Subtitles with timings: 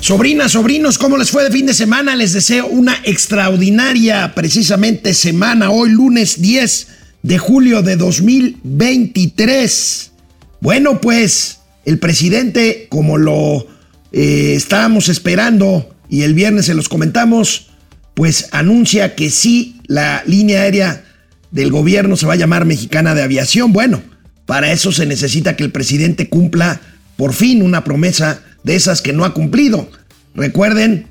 [0.00, 2.16] Sobrinas, sobrinos, ¿cómo les fue de fin de semana?
[2.16, 6.86] Les deseo una extraordinaria, precisamente, semana, hoy lunes 10
[7.22, 10.12] de julio de 2023.
[10.62, 13.66] Bueno, pues el presidente, como lo
[14.12, 17.66] eh, estábamos esperando y el viernes se los comentamos,
[18.14, 21.04] pues anuncia que sí, la línea aérea
[21.50, 23.74] del gobierno se va a llamar Mexicana de Aviación.
[23.74, 24.00] Bueno,
[24.46, 26.80] para eso se necesita que el presidente cumpla
[27.18, 29.90] por fin una promesa de esas que no ha cumplido.
[30.34, 31.06] Recuerden,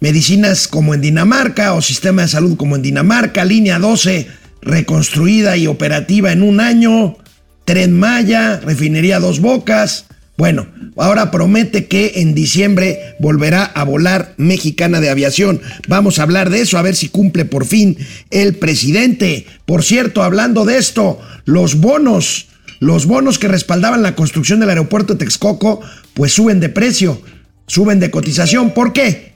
[0.00, 5.66] medicinas como en Dinamarca o sistema de salud como en Dinamarca, línea 12 reconstruida y
[5.66, 7.16] operativa en un año,
[7.64, 10.06] tren Maya, refinería Dos Bocas.
[10.36, 15.60] Bueno, ahora promete que en diciembre volverá a volar Mexicana de Aviación.
[15.88, 17.96] Vamos a hablar de eso, a ver si cumple por fin
[18.30, 19.46] el presidente.
[19.66, 22.47] Por cierto, hablando de esto, los bonos
[22.80, 25.80] los bonos que respaldaban la construcción del aeropuerto de Texcoco,
[26.14, 27.20] pues suben de precio,
[27.66, 28.72] suben de cotización.
[28.72, 29.34] ¿Por qué?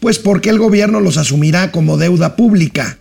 [0.00, 2.98] Pues porque el gobierno los asumirá como deuda pública.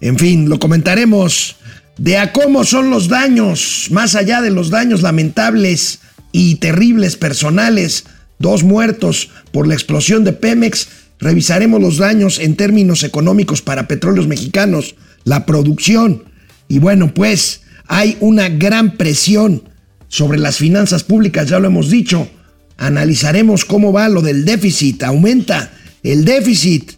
[0.00, 1.56] En fin, lo comentaremos
[1.98, 6.00] de a cómo son los daños, más allá de los daños lamentables
[6.32, 8.04] y terribles personales,
[8.38, 10.88] dos muertos por la explosión de Pemex,
[11.18, 16.24] revisaremos los daños en términos económicos para petróleos mexicanos, la producción.
[16.68, 19.62] Y bueno, pues hay una gran presión
[20.08, 22.28] sobre las finanzas públicas, ya lo hemos dicho.
[22.76, 25.02] Analizaremos cómo va lo del déficit.
[25.02, 26.92] Aumenta el déficit.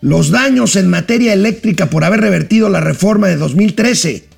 [0.00, 4.28] Los daños en materia eléctrica por haber revertido la reforma de 2013.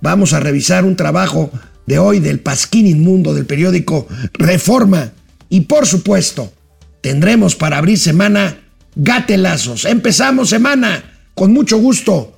[0.00, 1.50] Vamos a revisar un trabajo
[1.86, 5.12] de hoy del Pasquín Inmundo del periódico Reforma.
[5.48, 6.52] Y por supuesto,
[7.00, 8.58] tendremos para abrir semana
[8.94, 9.84] gatelazos.
[9.84, 11.02] Empezamos semana
[11.34, 12.37] con mucho gusto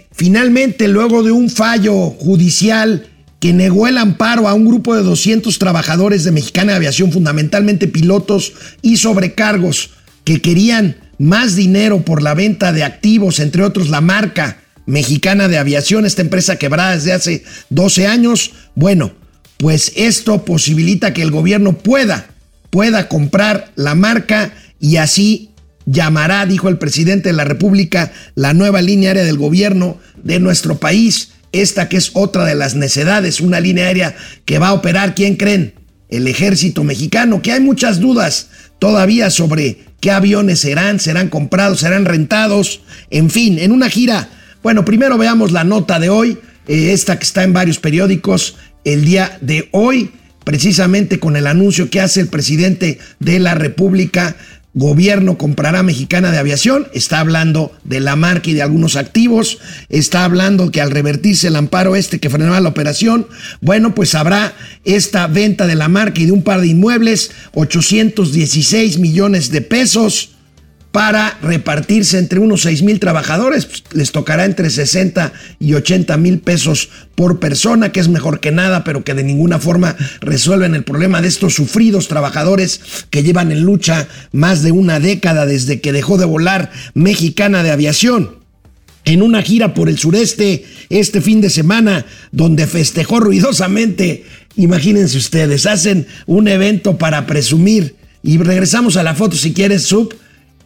[0.21, 3.07] finalmente, luego de un fallo judicial
[3.39, 7.87] que negó el amparo a un grupo de 200 trabajadores de Mexicana de Aviación, fundamentalmente
[7.87, 9.89] pilotos y sobrecargos,
[10.23, 15.57] que querían más dinero por la venta de activos, entre otros la marca Mexicana de
[15.57, 19.13] Aviación, esta empresa quebrada desde hace 12 años, bueno,
[19.57, 22.27] pues esto posibilita que el gobierno pueda,
[22.69, 25.51] pueda comprar la marca y así
[25.85, 30.77] llamará, dijo el presidente de la República, la nueva línea aérea del gobierno de nuestro
[30.79, 31.31] país.
[31.51, 34.15] Esta que es otra de las necedades, una línea aérea
[34.45, 35.73] que va a operar, ¿quién creen?
[36.09, 38.49] El ejército mexicano, que hay muchas dudas
[38.79, 44.29] todavía sobre qué aviones serán, serán comprados, serán rentados, en fin, en una gira.
[44.63, 46.37] Bueno, primero veamos la nota de hoy,
[46.67, 50.11] eh, esta que está en varios periódicos el día de hoy,
[50.43, 54.35] precisamente con el anuncio que hace el presidente de la República
[54.73, 59.59] gobierno comprará Mexicana de Aviación, está hablando de la marca y de algunos activos,
[59.89, 63.27] está hablando que al revertirse el amparo este que frenaba la operación,
[63.59, 64.53] bueno, pues habrá
[64.85, 70.30] esta venta de la marca y de un par de inmuebles, 816 millones de pesos
[70.91, 73.65] para repartirse entre unos 6 mil trabajadores.
[73.65, 78.51] Pues, les tocará entre 60 y 80 mil pesos por persona, que es mejor que
[78.51, 83.51] nada, pero que de ninguna forma resuelven el problema de estos sufridos trabajadores que llevan
[83.51, 88.41] en lucha más de una década desde que dejó de volar Mexicana de Aviación.
[89.03, 94.25] En una gira por el sureste este fin de semana, donde festejó ruidosamente,
[94.55, 97.95] imagínense ustedes, hacen un evento para presumir.
[98.21, 100.13] Y regresamos a la foto si quieres, Sub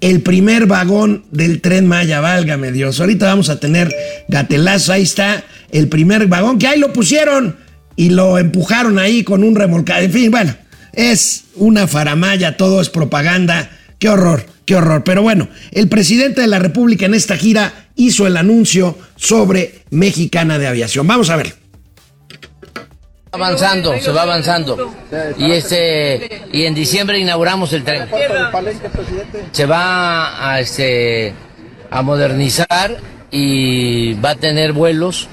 [0.05, 2.99] el primer vagón del tren Maya, válgame Dios.
[2.99, 3.91] Ahorita vamos a tener
[4.27, 7.57] gatelazo, ahí está el primer vagón, que ahí lo pusieron
[7.95, 10.03] y lo empujaron ahí con un remolcado.
[10.03, 10.55] En fin, bueno,
[10.93, 13.71] es una faramaya, todo es propaganda.
[13.97, 15.03] Qué horror, qué horror.
[15.03, 20.59] Pero bueno, el presidente de la República en esta gira hizo el anuncio sobre Mexicana
[20.59, 21.07] de Aviación.
[21.07, 21.55] Vamos a ver
[23.35, 24.93] avanzando, se va avanzando.
[25.37, 28.07] Y este y en diciembre inauguramos el tren.
[29.51, 31.33] Se va a este
[31.89, 32.97] a modernizar
[33.31, 35.27] y va a tener vuelos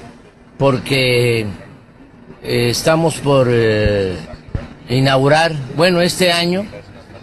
[0.57, 1.41] porque
[2.43, 4.15] eh, estamos por eh,
[4.89, 6.65] inaugurar, bueno, este año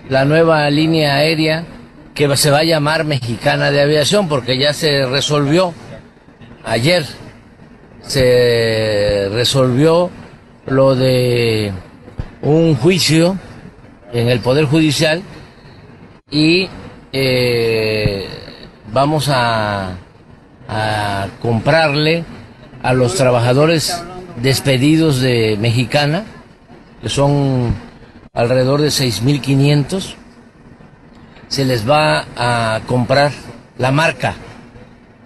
[0.09, 1.65] la nueva línea aérea
[2.15, 5.73] que se va a llamar Mexicana de Aviación porque ya se resolvió
[6.65, 7.07] ayer
[8.03, 10.11] se resolvió
[10.67, 11.73] lo de
[12.43, 13.39] un juicio
[14.13, 15.23] en el Poder Judicial
[16.31, 16.69] y
[17.13, 18.29] eh,
[18.93, 19.97] vamos a,
[21.43, 22.25] comprarle
[22.81, 24.05] a los trabajadores
[24.37, 26.25] despedidos de Mexicana,
[27.03, 27.75] que son
[28.33, 30.15] alrededor de 6.500,
[31.49, 33.33] se les va a comprar
[33.79, 34.37] la marca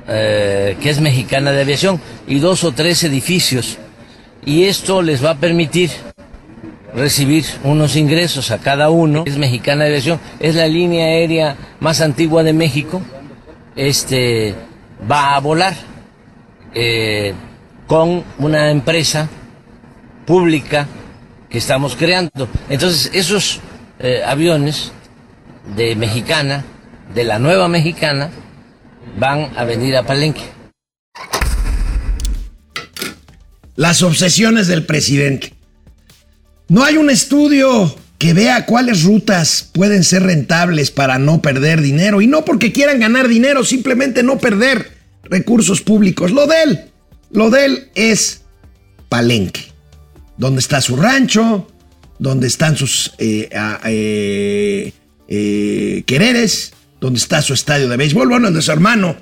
[0.07, 3.79] eh, que es mexicana de aviación y dos o tres edificios.
[4.47, 5.91] Y esto les va a permitir
[6.95, 9.25] recibir unos ingresos a cada uno.
[9.27, 13.03] Es mexicana de aviación, es la línea aérea más antigua de México.
[13.75, 14.55] Este
[15.11, 15.75] va a volar
[16.73, 17.35] eh,
[17.87, 19.29] con una empresa
[20.27, 20.87] pública
[21.49, 22.49] que estamos creando.
[22.69, 23.61] Entonces, esos
[23.99, 24.93] eh, aviones
[25.77, 26.65] de Mexicana,
[27.15, 28.31] de la nueva Mexicana,
[29.19, 30.43] van a venir a Palenque.
[33.77, 35.53] Las obsesiones del presidente.
[36.69, 42.23] No hay un estudio que vea cuáles rutas pueden ser rentables para no perder dinero.
[42.23, 44.93] Y no porque quieran ganar dinero, simplemente no perder
[45.25, 46.31] recursos públicos.
[46.31, 46.81] Lo de él,
[47.31, 48.43] lo de él es
[49.09, 49.73] Palenque.
[50.37, 51.69] Donde está su rancho,
[52.19, 53.49] donde están sus eh,
[53.85, 54.93] eh,
[55.29, 59.17] eh, quereres, donde está su estadio de béisbol, bueno, de su hermano,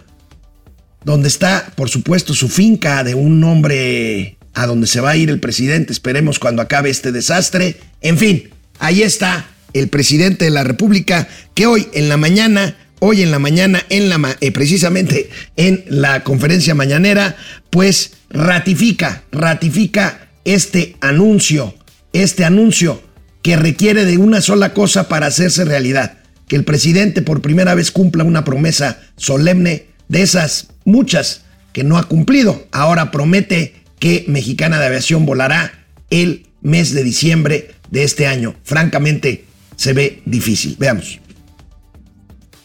[1.05, 5.31] donde está, por supuesto, su finca de un hombre a donde se va a ir
[5.31, 7.77] el presidente, esperemos cuando acabe este desastre.
[8.01, 13.23] En fin, ahí está el presidente de la República que hoy en la mañana, hoy
[13.23, 17.37] en la mañana, en la, eh, precisamente en la conferencia mañanera,
[17.71, 21.75] pues ratifica, ratifica este anuncio,
[22.13, 23.03] este anuncio
[23.43, 26.19] que requiere de una sola cosa para hacerse realidad
[26.49, 31.97] que el presidente por primera vez cumpla una promesa solemne de esas muchas que no
[31.97, 32.67] ha cumplido.
[32.73, 38.57] Ahora promete que Mexicana de Aviación volará el mes de diciembre de este año.
[38.65, 39.45] Francamente,
[39.77, 40.75] se ve difícil.
[40.77, 41.21] Veamos.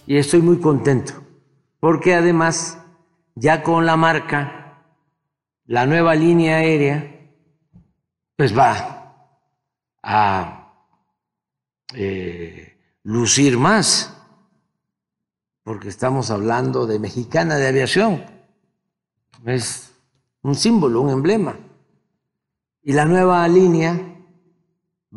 [0.07, 1.13] Y estoy muy contento,
[1.79, 2.79] porque además,
[3.35, 4.81] ya con la marca,
[5.67, 7.29] la nueva línea aérea,
[8.35, 9.29] pues va
[10.01, 10.73] a
[11.93, 14.11] eh, lucir más,
[15.61, 18.25] porque estamos hablando de mexicana de aviación.
[19.45, 19.86] Es
[20.43, 21.57] un símbolo, un emblema.
[22.83, 23.99] Y la nueva línea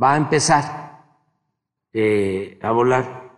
[0.00, 1.04] va a empezar
[1.92, 3.30] eh, a volar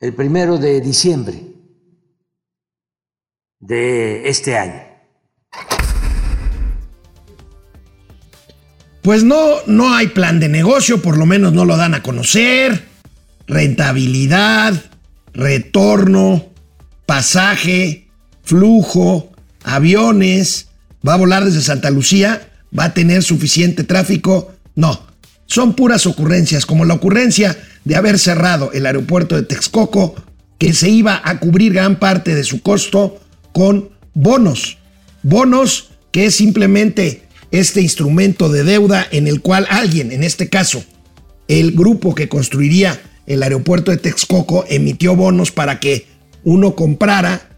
[0.00, 1.42] el primero de diciembre
[3.58, 4.82] de este año.
[9.02, 12.92] Pues no, no hay plan de negocio, por lo menos no lo dan a conocer
[13.46, 14.74] rentabilidad,
[15.32, 16.46] retorno,
[17.06, 18.08] pasaje,
[18.42, 19.30] flujo,
[19.64, 20.68] aviones,
[21.06, 24.52] va a volar desde Santa Lucía, va a tener suficiente tráfico.
[24.74, 25.06] No,
[25.46, 30.14] son puras ocurrencias, como la ocurrencia de haber cerrado el aeropuerto de Texcoco,
[30.58, 33.20] que se iba a cubrir gran parte de su costo
[33.52, 34.78] con bonos.
[35.22, 40.84] Bonos que es simplemente este instrumento de deuda en el cual alguien, en este caso,
[41.48, 46.06] el grupo que construiría el aeropuerto de Texcoco emitió bonos para que
[46.44, 47.51] uno comprara,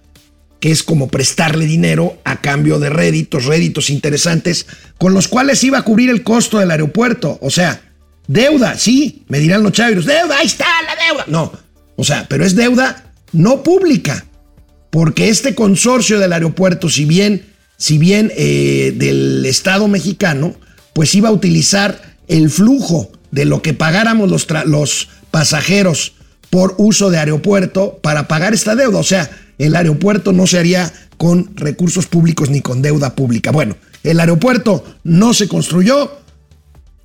[0.61, 4.67] que es como prestarle dinero a cambio de réditos, réditos interesantes,
[4.99, 7.39] con los cuales iba a cubrir el costo del aeropuerto.
[7.43, 7.83] O sea,
[8.27, 11.25] deuda, sí, me dirán los chavos, deuda, ahí está la deuda.
[11.29, 11.53] No,
[11.97, 14.25] o sea, pero es deuda no pública,
[14.91, 17.45] porque este consorcio del aeropuerto, si bien,
[17.77, 20.55] si bien eh, del Estado mexicano,
[20.93, 26.15] pues iba a utilizar el flujo de lo que pagáramos los, los pasajeros
[26.51, 28.99] por uso de aeropuerto para pagar esta deuda.
[28.99, 33.51] O sea, el aeropuerto no se haría con recursos públicos ni con deuda pública.
[33.51, 36.13] Bueno, el aeropuerto no se construyó,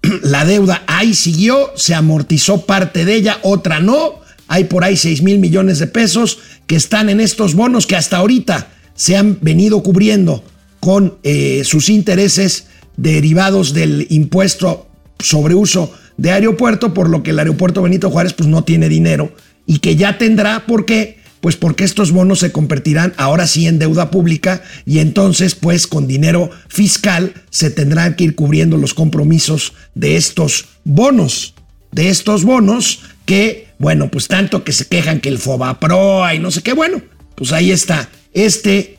[0.24, 4.20] la deuda ahí siguió, se amortizó parte de ella, otra no.
[4.48, 8.18] Hay por ahí 6 mil millones de pesos que están en estos bonos que hasta
[8.18, 10.44] ahorita se han venido cubriendo
[10.80, 14.88] con eh, sus intereses derivados del impuesto
[15.20, 19.32] sobre uso de aeropuerto, por lo que el aeropuerto Benito Juárez pues no tiene dinero
[19.66, 21.19] y que ya tendrá, ¿por qué?
[21.42, 26.08] Pues porque estos bonos se convertirán ahora sí en deuda pública y entonces pues con
[26.08, 31.54] dinero fiscal se tendrán que ir cubriendo los compromisos de estos bonos,
[31.92, 36.52] de estos bonos que, bueno, pues tanto que se quejan que el Fobaproa y no
[36.52, 37.02] sé qué, bueno,
[37.36, 38.98] pues ahí está, este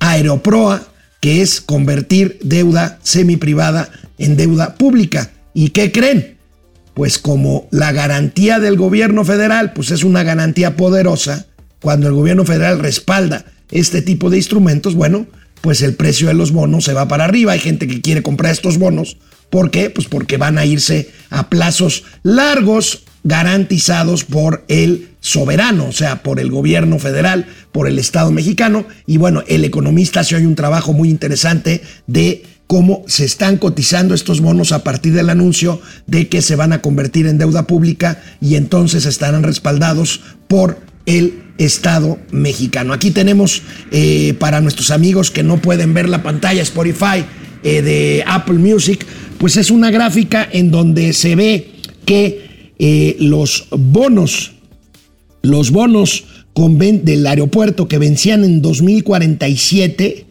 [0.00, 0.88] Aeroproa
[1.20, 5.30] que es convertir deuda semiprivada en deuda pública.
[5.54, 6.32] ¿Y qué creen?
[6.94, 11.46] pues como la garantía del gobierno federal, pues es una garantía poderosa,
[11.82, 15.26] cuando el gobierno federal respalda este tipo de instrumentos, bueno,
[15.60, 17.52] pues el precio de los bonos se va para arriba.
[17.52, 19.18] Hay gente que quiere comprar estos bonos.
[19.50, 19.90] ¿Por qué?
[19.90, 26.40] Pues porque van a irse a plazos largos, garantizados por el soberano, o sea, por
[26.40, 28.86] el gobierno federal, por el Estado mexicano.
[29.06, 34.14] Y bueno, el economista hace hoy un trabajo muy interesante de cómo se están cotizando
[34.14, 38.22] estos bonos a partir del anuncio de que se van a convertir en deuda pública
[38.40, 42.92] y entonces estarán respaldados por el Estado mexicano.
[42.92, 47.24] Aquí tenemos eh, para nuestros amigos que no pueden ver la pantalla Spotify
[47.62, 49.06] eh, de Apple Music,
[49.38, 51.72] pues es una gráfica en donde se ve
[52.04, 54.52] que eh, los bonos,
[55.42, 60.26] los bonos del aeropuerto que vencían en 2047,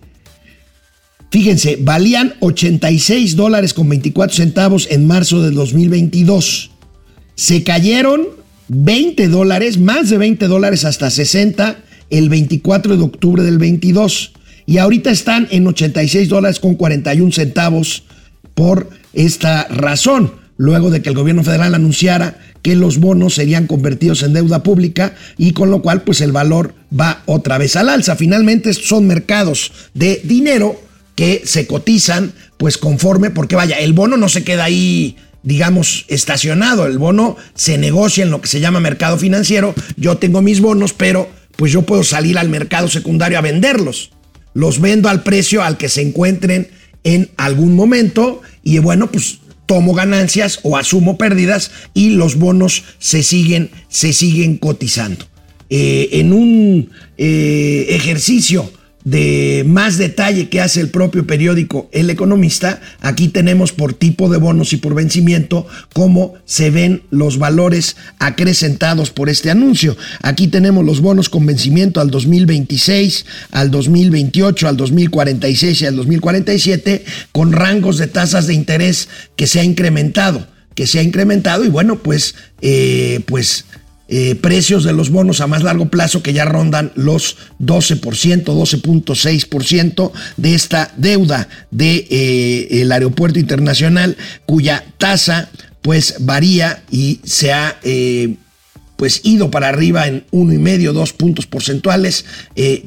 [1.32, 6.72] fíjense, valían 86 dólares con 24 centavos en marzo del 2022.
[7.36, 8.41] Se cayeron
[8.74, 11.76] 20 dólares, más de 20 dólares hasta 60
[12.10, 14.32] el 24 de octubre del 22.
[14.66, 18.04] Y ahorita están en 86 dólares con 41 centavos
[18.56, 24.24] por esta razón, luego de que el gobierno federal anunciara que los bonos serían convertidos
[24.24, 28.16] en deuda pública y con lo cual pues el valor va otra vez al alza.
[28.16, 30.80] Finalmente son mercados de dinero
[31.16, 36.86] que se cotizan pues conforme, porque vaya, el bono no se queda ahí digamos, estacionado.
[36.86, 39.74] El bono se negocia en lo que se llama mercado financiero.
[39.98, 44.12] Yo tengo mis bonos, pero pues yo puedo salir al mercado secundario a venderlos.
[44.54, 46.70] Los vendo al precio al que se encuentren
[47.04, 53.24] en algún momento y bueno, pues tomo ganancias o asumo pérdidas y los bonos se
[53.24, 55.26] siguen, se siguen cotizando.
[55.70, 58.70] Eh, en un eh, ejercicio
[59.04, 64.38] de más detalle que hace el propio periódico El Economista, aquí tenemos por tipo de
[64.38, 69.98] bonos y por vencimiento cómo se ven los valores acrecentados por este anuncio.
[70.22, 77.06] Aquí tenemos los bonos con vencimiento al 2026, al 2028, al 2046 y al 2047
[77.32, 81.70] con rangos de tasas de interés que se ha incrementado, que se ha incrementado y
[81.70, 83.66] bueno, pues, eh, pues
[84.14, 90.12] eh, precios de los bonos a más largo plazo que ya rondan los 12%, 12.6%
[90.36, 95.50] de esta deuda del de, eh, aeropuerto internacional, cuya tasa
[95.82, 98.36] pues varía y se ha eh,
[98.98, 102.26] pues ido para arriba en uno y medio, dos puntos porcentuales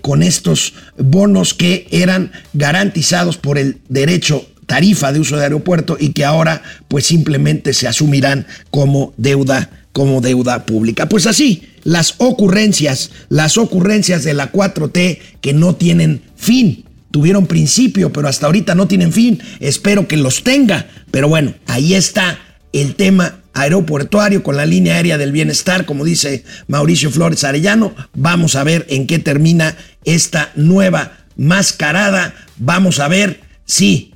[0.02, 6.11] con estos bonos que eran garantizados por el derecho tarifa de uso de aeropuerto y
[6.11, 11.09] que ahora pues simplemente se asumirán como deuda como deuda pública.
[11.09, 16.85] Pues así, las ocurrencias, las ocurrencias de la 4T que no tienen fin.
[17.12, 19.40] Tuvieron principio, pero hasta ahorita no tienen fin.
[19.61, 20.88] Espero que los tenga.
[21.12, 22.40] Pero bueno, ahí está
[22.73, 27.94] el tema aeroportuario con la línea aérea del bienestar, como dice Mauricio Flores Arellano.
[28.14, 32.35] Vamos a ver en qué termina esta nueva mascarada.
[32.56, 34.13] Vamos a ver si,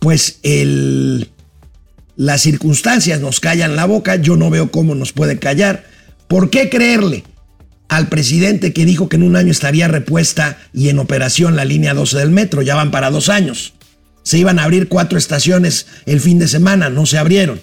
[0.00, 1.30] pues el
[2.20, 5.84] las circunstancias nos callan la boca, yo no veo cómo nos puede callar.
[6.28, 7.24] ¿Por qué creerle
[7.88, 11.94] al presidente que dijo que en un año estaría repuesta y en operación la línea
[11.94, 12.60] 12 del metro?
[12.60, 13.72] Ya van para dos años.
[14.22, 17.58] Se iban a abrir cuatro estaciones el fin de semana, no se abrieron.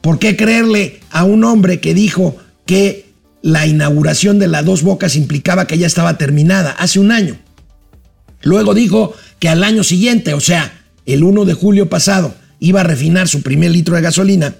[0.00, 2.36] ¿Por qué creerle a un hombre que dijo
[2.66, 3.06] que
[3.42, 7.38] la inauguración de las dos bocas implicaba que ya estaba terminada hace un año?
[8.42, 10.77] Luego dijo que al año siguiente, o sea,
[11.14, 14.54] el 1 de julio pasado, iba a refinar su primer litro de gasolina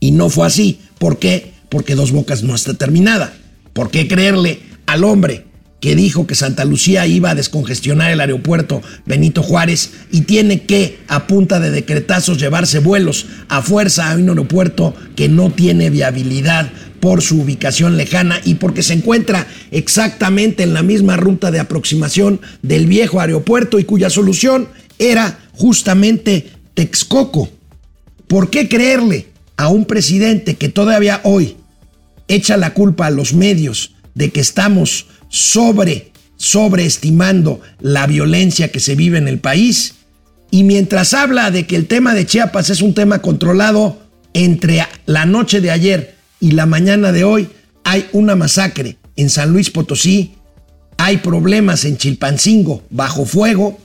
[0.00, 0.80] y no fue así.
[0.98, 1.52] ¿Por qué?
[1.68, 3.34] Porque Dos Bocas no está terminada.
[3.72, 5.46] ¿Por qué creerle al hombre
[5.80, 10.98] que dijo que Santa Lucía iba a descongestionar el aeropuerto Benito Juárez y tiene que,
[11.08, 16.70] a punta de decretazos, llevarse vuelos a fuerza a un aeropuerto que no tiene viabilidad
[17.00, 22.40] por su ubicación lejana y porque se encuentra exactamente en la misma ruta de aproximación
[22.62, 27.48] del viejo aeropuerto y cuya solución era justamente Texcoco.
[28.26, 31.56] ¿Por qué creerle a un presidente que todavía hoy
[32.28, 38.94] echa la culpa a los medios de que estamos sobre, sobreestimando la violencia que se
[38.94, 39.94] vive en el país?
[40.50, 45.24] Y mientras habla de que el tema de Chiapas es un tema controlado, entre la
[45.24, 47.48] noche de ayer y la mañana de hoy
[47.84, 50.34] hay una masacre en San Luis Potosí,
[50.98, 53.78] hay problemas en Chilpancingo bajo fuego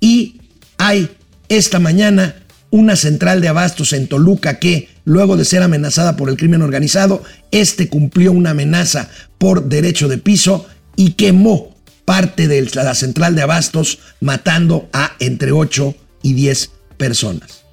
[0.00, 0.40] y
[0.78, 1.10] hay
[1.48, 2.34] esta mañana
[2.70, 7.22] una central de abastos en Toluca que, luego de ser amenazada por el crimen organizado,
[7.50, 13.42] este cumplió una amenaza por derecho de piso y quemó parte de la central de
[13.42, 17.64] abastos, matando a entre 8 y 10 personas.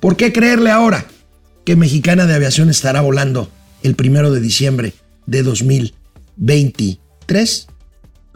[0.00, 1.06] ¿Por qué creerle ahora
[1.64, 3.50] que Mexicana de Aviación estará volando
[3.82, 4.94] el primero de diciembre
[5.26, 7.66] de 2023?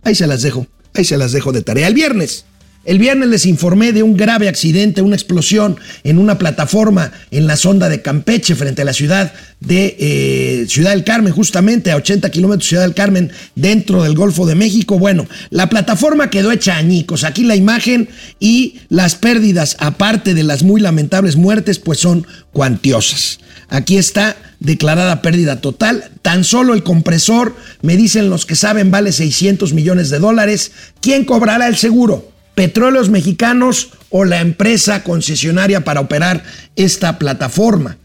[0.03, 1.89] Ahí se las dejo, ahí se las dejo de tarea.
[1.89, 2.45] El viernes
[2.85, 7.57] El viernes les informé de un grave accidente, una explosión en una plataforma en la
[7.57, 12.31] sonda de Campeche frente a la ciudad de eh, Ciudad del Carmen, justamente a 80
[12.31, 14.99] kilómetros de Ciudad del Carmen, dentro del Golfo de México.
[14.99, 17.25] Bueno, la plataforma quedó hecha añicos.
[17.25, 23.39] Aquí la imagen y las pérdidas, aparte de las muy lamentables muertes, pues son cuantiosas.
[23.71, 26.11] Aquí está declarada pérdida total.
[26.21, 30.73] Tan solo el compresor, me dicen los que saben, vale 600 millones de dólares.
[31.01, 32.34] ¿Quién cobrará el seguro?
[32.55, 36.45] Petróleos Mexicanos o la empresa concesionaria para operar
[36.77, 37.99] esta plataforma.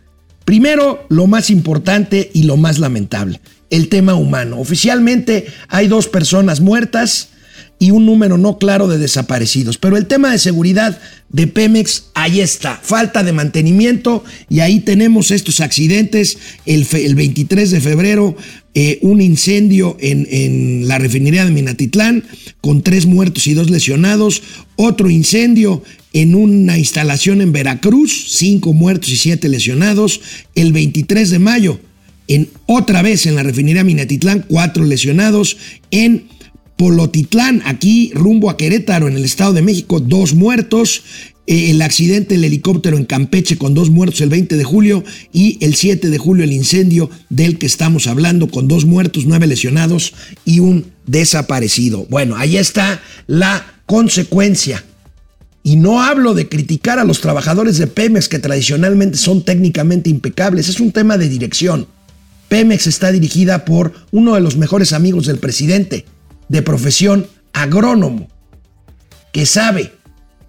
[0.46, 3.40] Primero, lo más importante y lo más lamentable,
[3.70, 4.60] el tema humano.
[4.60, 7.30] Oficialmente hay dos personas muertas
[7.80, 9.78] y un número no claro de desaparecidos.
[9.78, 15.32] Pero el tema de seguridad de Pemex, ahí está, falta de mantenimiento y ahí tenemos
[15.32, 16.38] estos accidentes.
[16.66, 18.36] El, 23 de febrero,
[18.74, 22.26] eh, un incendio en, en, la refinería de Minatitlán
[22.60, 24.44] con tres muertos y dos lesionados.
[24.76, 25.82] Otro incendio
[26.12, 30.20] en una instalación en Veracruz, cinco muertos y siete lesionados.
[30.54, 31.80] El 23 de mayo,
[32.28, 35.58] en otra vez en la refinería Minatitlán, cuatro lesionados.
[35.92, 36.26] En
[36.80, 41.04] Polotitlán, aquí rumbo a Querétaro, en el Estado de México, dos muertos.
[41.46, 45.58] Eh, el accidente del helicóptero en Campeche con dos muertos el 20 de julio y
[45.60, 50.14] el 7 de julio el incendio del que estamos hablando con dos muertos, nueve lesionados
[50.46, 52.06] y un desaparecido.
[52.10, 54.86] Bueno, ahí está la consecuencia.
[55.64, 60.70] Y no hablo de criticar a los trabajadores de Pemex que tradicionalmente son técnicamente impecables,
[60.70, 61.88] es un tema de dirección.
[62.48, 66.06] Pemex está dirigida por uno de los mejores amigos del presidente,
[66.50, 68.28] de profesión agrónomo,
[69.32, 69.94] que sabe,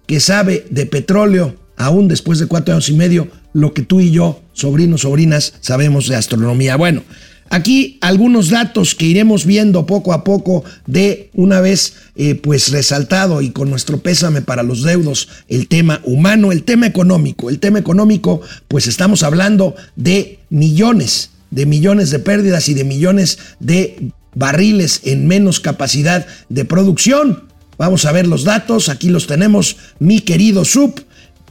[0.07, 4.11] que sabe de petróleo, aún después de cuatro años y medio, lo que tú y
[4.11, 6.75] yo, sobrinos, sobrinas, sabemos de astronomía.
[6.75, 7.03] Bueno,
[7.49, 13.41] aquí algunos datos que iremos viendo poco a poco de una vez eh, pues resaltado
[13.41, 17.49] y con nuestro pésame para los deudos el tema humano, el tema económico.
[17.49, 23.37] El tema económico, pues estamos hablando de millones, de millones de pérdidas y de millones
[23.59, 27.43] de barriles en menos capacidad de producción.
[27.77, 31.03] Vamos a ver los datos, aquí los tenemos, mi querido Sub.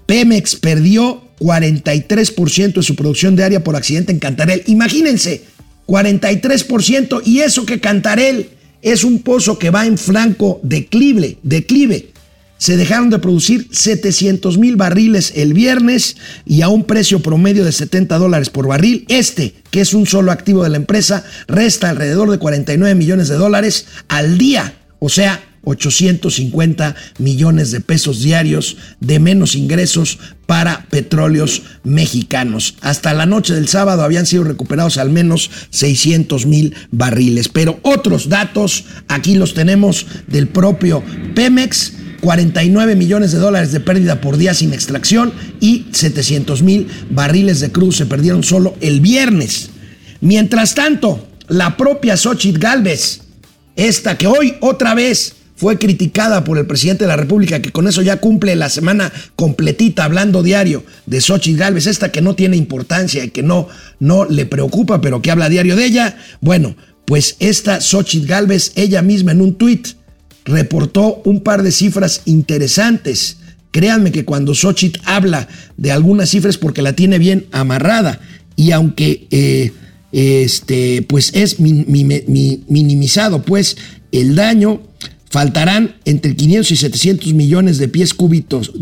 [0.06, 4.62] Pemex perdió 43% de su producción diaria por accidente en Cantarel.
[4.66, 5.44] Imagínense,
[5.86, 8.50] 43% y eso que Cantarel
[8.82, 12.10] es un pozo que va en franco declive, declive
[12.60, 17.72] se dejaron de producir 700 mil barriles el viernes y a un precio promedio de
[17.72, 19.06] 70 dólares por barril.
[19.08, 23.36] Este, que es un solo activo de la empresa, resta alrededor de 49 millones de
[23.36, 31.62] dólares al día, o sea, 850 millones de pesos diarios de menos ingresos para petróleos
[31.82, 32.76] mexicanos.
[32.82, 37.48] Hasta la noche del sábado habían sido recuperados al menos 600 mil barriles.
[37.48, 41.02] Pero otros datos, aquí los tenemos del propio
[41.34, 47.60] Pemex 49 millones de dólares de pérdida por día sin extracción y 700 mil barriles
[47.60, 49.70] de crudo se perdieron solo el viernes.
[50.20, 53.22] Mientras tanto, la propia Xochitl Galvez,
[53.74, 57.86] esta que hoy otra vez fue criticada por el presidente de la República, que con
[57.86, 62.56] eso ya cumple la semana completita hablando diario de Xochitl Galvez, esta que no tiene
[62.56, 66.16] importancia y que no, no le preocupa, pero que habla diario de ella.
[66.40, 69.88] Bueno, pues esta Xochitl Galvez, ella misma en un tuit,
[70.44, 73.38] reportó un par de cifras interesantes.
[73.70, 78.20] Créanme que cuando Xochitl habla de algunas cifras porque la tiene bien amarrada
[78.56, 79.72] y aunque eh,
[80.12, 83.76] este, pues es minimizado pues
[84.12, 84.82] el daño,
[85.30, 88.72] faltarán entre 500 y 700 millones de pies cúbicos,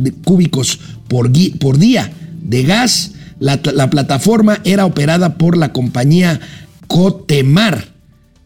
[1.08, 3.12] por, día de gas.
[3.38, 6.40] La plataforma era operada por la compañía
[6.86, 7.97] Cotemar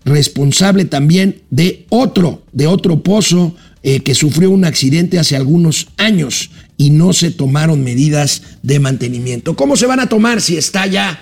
[0.05, 6.51] responsable también de otro, de otro pozo eh, que sufrió un accidente hace algunos años
[6.77, 9.57] y no se tomaron medidas de mantenimiento.
[9.57, 11.21] ¿Cómo se van a tomar si está ya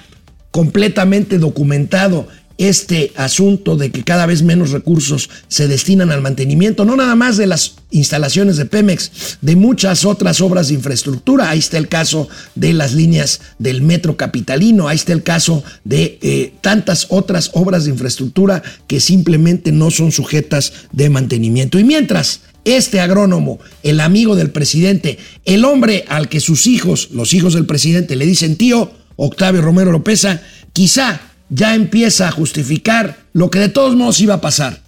[0.51, 2.29] completamente documentado
[2.61, 7.39] este asunto de que cada vez menos recursos se destinan al mantenimiento, no nada más
[7.39, 11.49] de las instalaciones de Pemex, de muchas otras obras de infraestructura.
[11.49, 16.19] Ahí está el caso de las líneas del metro capitalino, ahí está el caso de
[16.21, 21.79] eh, tantas otras obras de infraestructura que simplemente no son sujetas de mantenimiento.
[21.79, 27.33] Y mientras este agrónomo, el amigo del presidente, el hombre al que sus hijos, los
[27.33, 30.43] hijos del presidente, le dicen tío, Octavio Romero Lopeza,
[30.75, 34.81] quizá ya empieza a justificar lo que de todos modos iba a pasar.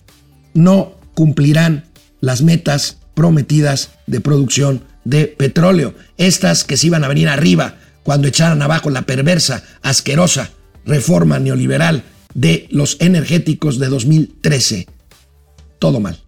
[0.54, 1.84] No cumplirán
[2.20, 5.94] las metas prometidas de producción de petróleo.
[6.16, 10.50] Estas que se iban a venir arriba cuando echaran abajo la perversa, asquerosa
[10.84, 14.86] reforma neoliberal de los energéticos de 2013.
[15.78, 16.18] Todo mal.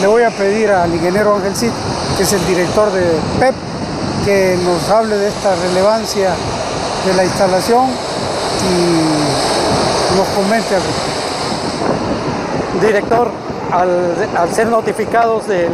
[0.00, 1.70] le voy a pedir al ingeniero Ángel Cid,
[2.16, 3.02] que es el director de
[3.38, 3.54] PEP,
[4.24, 6.34] que nos hable de esta relevancia
[7.06, 7.90] de la instalación
[8.62, 10.82] y nos comente al.
[12.80, 13.30] Director,
[13.72, 15.72] al, ser notificados del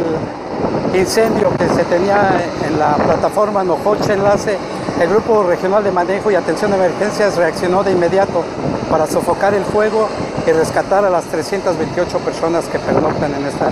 [0.93, 2.31] incendio que se tenía
[2.67, 4.57] en la plataforma Nojoche Enlace,
[4.99, 8.43] el Grupo Regional de Manejo y Atención de Emergencias reaccionó de inmediato
[8.89, 10.09] para sofocar el fuego
[10.45, 13.69] y rescatar a las 328 personas que pernoctan en esta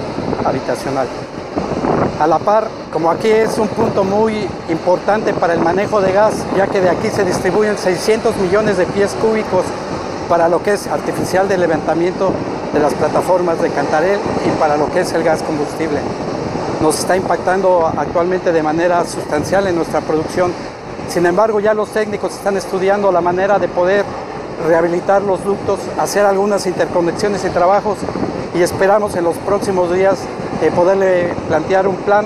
[0.47, 1.07] habitacional.
[2.25, 6.33] A la par, como aquí es un punto muy importante para el manejo de gas,
[6.57, 9.63] ya que de aquí se distribuyen 600 millones de pies cúbicos
[10.27, 12.31] para lo que es artificial de levantamiento
[12.73, 15.99] de las plataformas de Cantarel y para lo que es el gas combustible.
[16.81, 20.51] Nos está impactando actualmente de manera sustancial en nuestra producción.
[21.07, 24.03] Sin embargo, ya los técnicos están estudiando la manera de poder
[24.67, 27.99] rehabilitar los ductos, hacer algunas interconexiones y trabajos
[28.55, 30.17] y esperamos en los próximos días
[30.61, 32.25] eh, poderle plantear un plan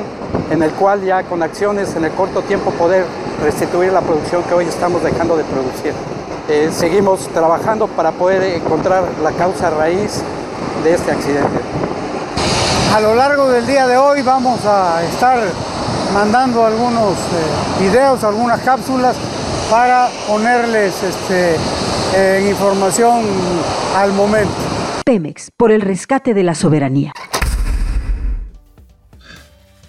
[0.49, 3.05] en el cual ya con acciones en el corto tiempo poder
[3.43, 5.93] restituir la producción que hoy estamos dejando de producir.
[6.49, 10.21] Eh, seguimos trabajando para poder encontrar la causa raíz
[10.83, 11.59] de este accidente.
[12.95, 15.39] A lo largo del día de hoy vamos a estar
[16.13, 19.15] mandando algunos eh, videos, algunas cápsulas
[19.69, 21.55] para ponerles este,
[22.15, 23.21] eh, información
[23.95, 24.51] al momento.
[25.05, 27.13] Pemex, por el rescate de la soberanía.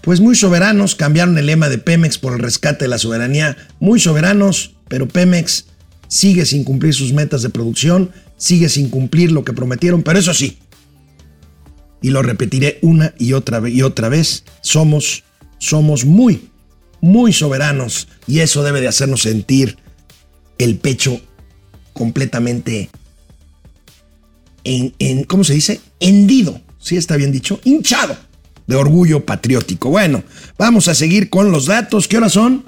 [0.02, 3.56] Pues muy soberanos, cambiaron el lema de Pemex por el rescate de la soberanía.
[3.80, 5.66] Muy soberanos, pero Pemex
[6.08, 10.34] sigue sin cumplir sus metas de producción, sigue sin cumplir lo que prometieron, pero eso
[10.34, 10.58] sí,
[12.02, 15.22] y lo repetiré una y otra y otra vez, somos,
[15.58, 16.48] somos muy,
[17.00, 19.76] muy soberanos y eso debe de hacernos sentir
[20.58, 21.20] el pecho
[21.92, 22.90] completamente
[24.64, 25.80] en, en ¿cómo se dice?
[26.00, 28.29] Hendido, si está bien dicho, hinchado
[28.70, 29.90] de orgullo patriótico.
[29.90, 30.22] Bueno,
[30.56, 32.06] vamos a seguir con los datos.
[32.06, 32.64] ¿Qué horas son?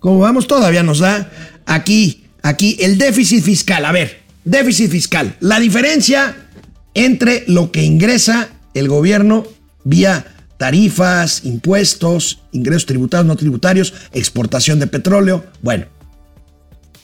[0.00, 0.46] ¿Cómo vamos?
[0.46, 1.30] Todavía nos da
[1.66, 3.84] aquí, aquí el déficit fiscal.
[3.84, 5.36] A ver, déficit fiscal.
[5.40, 6.48] La diferencia
[6.94, 9.46] entre lo que ingresa el gobierno
[9.84, 10.24] vía
[10.56, 15.44] tarifas, impuestos, ingresos tributarios, no tributarios, exportación de petróleo.
[15.60, 15.84] Bueno,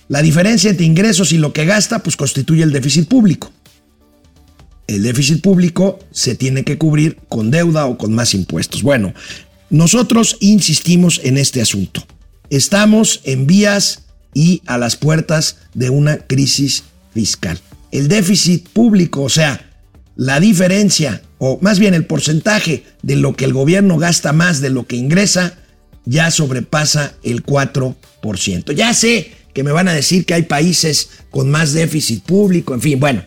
[0.08, 3.52] la diferencia entre ingresos y lo que gasta, pues constituye el déficit público.
[4.88, 8.83] El déficit público se tiene que cubrir con deuda o con más impuestos.
[8.83, 9.12] Bueno,
[9.68, 12.07] nosotros insistimos en este asunto.
[12.48, 17.61] Estamos en vías y a las puertas de una crisis fiscal.
[17.92, 19.70] El déficit público, o sea,
[20.16, 24.70] la diferencia, o más bien el porcentaje de lo que el gobierno gasta más de
[24.70, 25.59] lo que ingresa,
[26.07, 28.72] ya sobrepasa el 4%.
[28.72, 32.81] Ya sé que me van a decir que hay países con más déficit público, en
[32.81, 33.22] fin, bueno,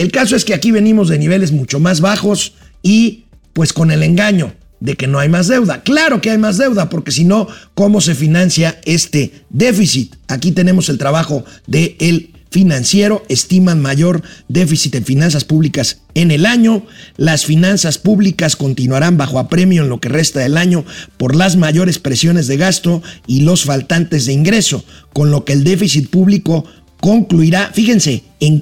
[0.00, 4.02] el caso es que aquí venimos de niveles mucho más bajos y pues con el
[4.02, 5.82] engaño de que no hay más deuda.
[5.82, 10.14] Claro que hay más deuda, porque si no, ¿cómo se financia este déficit?
[10.26, 16.46] Aquí tenemos el trabajo de el financiero estiman mayor déficit en finanzas públicas en el
[16.46, 16.86] año.
[17.18, 20.86] Las finanzas públicas continuarán bajo apremio en lo que resta del año
[21.18, 24.82] por las mayores presiones de gasto y los faltantes de ingreso,
[25.12, 26.64] con lo que el déficit público
[27.02, 28.60] concluirá, fíjense, en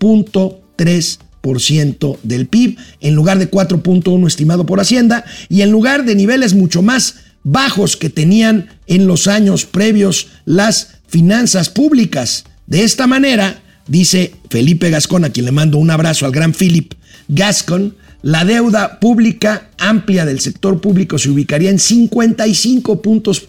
[0.00, 6.54] 4.3% del PIB, en lugar de 4.1 estimado por Hacienda, y en lugar de niveles
[6.54, 12.44] mucho más bajos que tenían en los años previos las finanzas públicas.
[12.66, 16.94] De esta manera, dice Felipe Gascón, a quien le mando un abrazo al gran Philip
[17.28, 23.46] Gascon, la deuda pública amplia del sector público se ubicaría en 55 puntos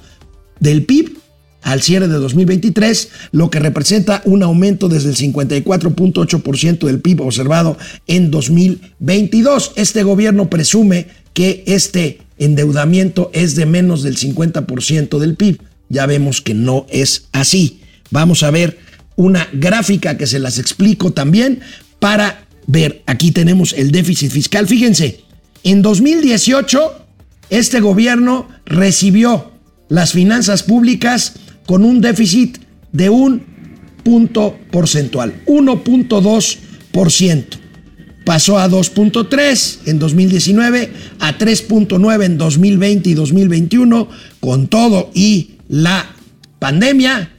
[0.59, 1.17] del PIB
[1.61, 7.77] al cierre de 2023, lo que representa un aumento desde el 54.8% del PIB observado
[8.07, 9.73] en 2022.
[9.75, 15.61] Este gobierno presume que este endeudamiento es de menos del 50% del PIB.
[15.89, 17.81] Ya vemos que no es así.
[18.11, 18.79] Vamos a ver
[19.15, 21.61] una gráfica que se las explico también
[21.99, 23.01] para ver.
[23.07, 24.67] Aquí tenemos el déficit fiscal.
[24.67, 25.21] Fíjense,
[25.63, 27.07] en 2018
[27.49, 29.51] este gobierno recibió
[29.89, 31.33] las finanzas públicas
[31.65, 32.59] con un déficit
[32.91, 33.43] de un
[34.03, 37.45] punto porcentual, 1.2%.
[38.25, 46.13] Pasó a 2.3 en 2019, a 3.9 en 2020 y 2021, con todo y la
[46.59, 47.31] pandemia,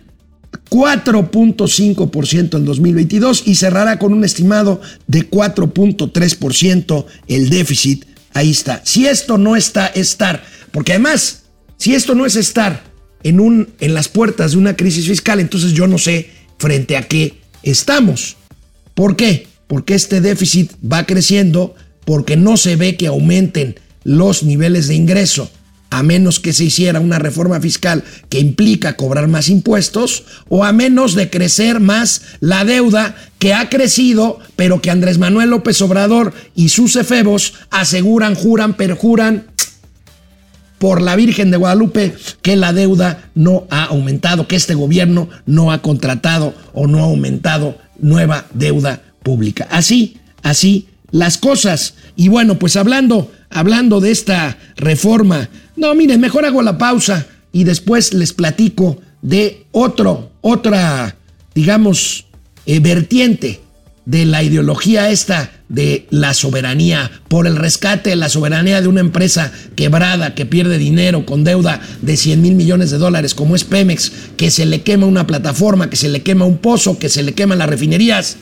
[0.71, 8.05] 4.5% en 2022 y cerrará con un estimado de 4.3% el déficit.
[8.35, 8.83] Ahí está.
[8.85, 11.38] Si esto no está estar, porque además,
[11.79, 12.83] si esto no es estar
[13.23, 17.03] en, un, en las puertas de una crisis fiscal, entonces yo no sé frente a
[17.03, 18.37] qué estamos.
[18.95, 19.47] ¿Por qué?
[19.69, 25.51] Porque este déficit va creciendo porque no se ve que aumenten los niveles de ingreso,
[25.91, 30.73] a menos que se hiciera una reforma fiscal que implica cobrar más impuestos, o a
[30.73, 36.33] menos de crecer más la deuda que ha crecido, pero que Andrés Manuel López Obrador
[36.55, 39.47] y sus efebos aseguran, juran, perjuran
[40.79, 45.73] por la Virgen de Guadalupe que la deuda no ha aumentado, que este gobierno no
[45.73, 49.67] ha contratado o no ha aumentado nueva deuda pública.
[49.71, 51.95] Así, así las cosas.
[52.17, 57.65] Y bueno, pues hablando, hablando de esta reforma, no, miren, mejor hago la pausa y
[57.65, 61.17] después les platico de otro, otra,
[61.55, 62.27] digamos,
[62.67, 63.61] eh, vertiente
[64.09, 69.03] de la ideología esta de la soberanía, por el rescate de la soberanía de una
[69.03, 73.65] empresa quebrada que pierde dinero con deuda de 100 mil millones de dólares como es
[73.65, 77.23] Pemex, que se le quema una plataforma, que se le quema un pozo, que se
[77.23, 78.39] le queman las refinerías,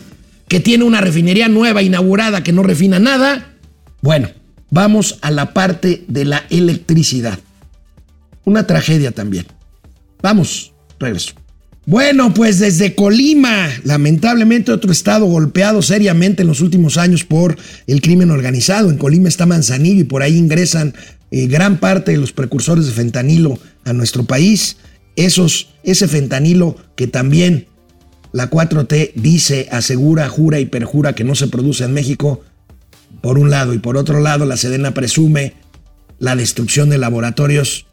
[0.46, 3.56] que tiene una refinería nueva inaugurada que no refina nada.
[4.02, 4.30] Bueno,
[4.70, 7.40] vamos a la parte de la electricidad.
[8.44, 9.46] Una tragedia también.
[10.22, 11.32] Vamos, regreso.
[11.88, 18.00] Bueno, pues desde Colima, lamentablemente otro estado golpeado seriamente en los últimos años por el
[18.00, 18.90] crimen organizado.
[18.90, 20.94] En Colima está Manzanillo y por ahí ingresan
[21.30, 24.78] eh, gran parte de los precursores de fentanilo a nuestro país.
[25.14, 27.68] Ese fentanilo que también
[28.32, 32.42] la 4T dice, asegura, jura y perjura que no se produce en México,
[33.22, 35.54] por un lado, y por otro lado la Sedena presume
[36.18, 37.86] la destrucción de laboratorios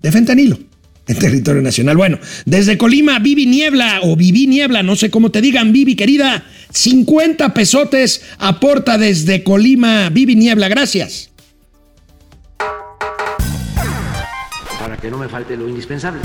[0.00, 0.58] de fentanilo
[1.06, 1.96] en territorio nacional.
[1.96, 6.44] Bueno, desde Colima, Vivi Niebla o Vivi Niebla, no sé cómo te digan, Vivi querida,
[6.70, 11.30] 50 pesotes aporta desde Colima, Vivi Niebla, gracias.
[14.78, 16.20] Para que no me falte lo indispensable.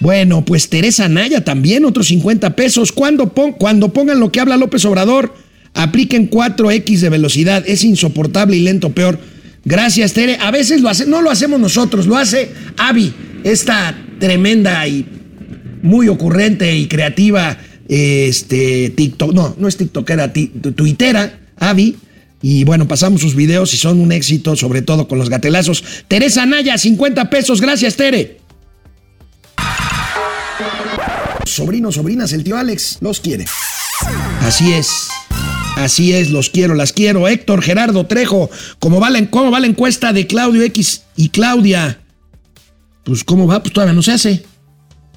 [0.00, 2.92] Bueno, pues Teresa Naya también, otros 50 pesos.
[2.92, 5.34] Cuando, cuando pongan lo que habla López Obrador,
[5.72, 7.64] apliquen 4X de velocidad.
[7.66, 9.18] Es insoportable y lento, peor.
[9.64, 10.36] Gracias, Tere.
[10.40, 15.06] A veces lo hace, no lo hacemos nosotros, lo hace Avi, esta tremenda y
[15.82, 17.56] muy ocurrente y creativa
[17.88, 21.96] este, TikTok, no, no es TikTokera, tuitera, Avi.
[22.42, 25.82] Y bueno, pasamos sus videos y son un éxito, sobre todo con los gatelazos.
[26.08, 28.38] Teresa Naya, 50 pesos, gracias, Tere.
[31.46, 33.46] Sobrinos, sobrinas, el tío Alex los quiere.
[34.40, 34.88] Así es.
[35.76, 37.28] Así es, los quiero, las quiero.
[37.28, 41.98] Héctor Gerardo Trejo, ¿cómo va, la, ¿cómo va la encuesta de Claudio X y Claudia?
[43.04, 43.62] Pues ¿cómo va?
[43.62, 44.44] Pues todavía no se hace.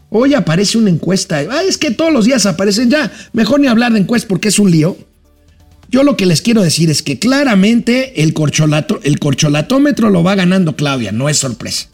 [0.09, 1.41] Hoy aparece una encuesta.
[1.61, 3.11] es que todos los días aparecen ya.
[3.33, 4.97] Mejor ni hablar de encuestas porque es un lío.
[5.89, 10.35] Yo lo que les quiero decir es que claramente el, corcholato, el corcholatómetro lo va
[10.35, 11.89] ganando Claudia, no es sorpresa.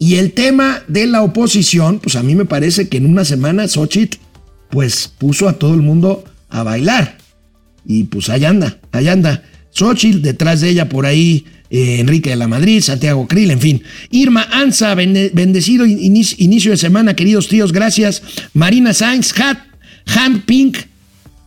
[0.00, 3.68] Y el tema de la oposición, pues a mí me parece que en una semana
[3.68, 4.18] Xochitl
[4.70, 7.18] pues puso a todo el mundo a bailar.
[7.86, 9.44] Y pues allá anda, allá anda.
[9.70, 13.82] Xochitl, detrás de ella por ahí eh, Enrique de la Madrid, Santiago Krill, en fin.
[14.12, 18.22] Irma Anza, bendecido inicio, de semana, queridos tíos, gracias.
[18.52, 19.58] Marina Sainz, Hat,
[20.06, 20.76] Hand Pink,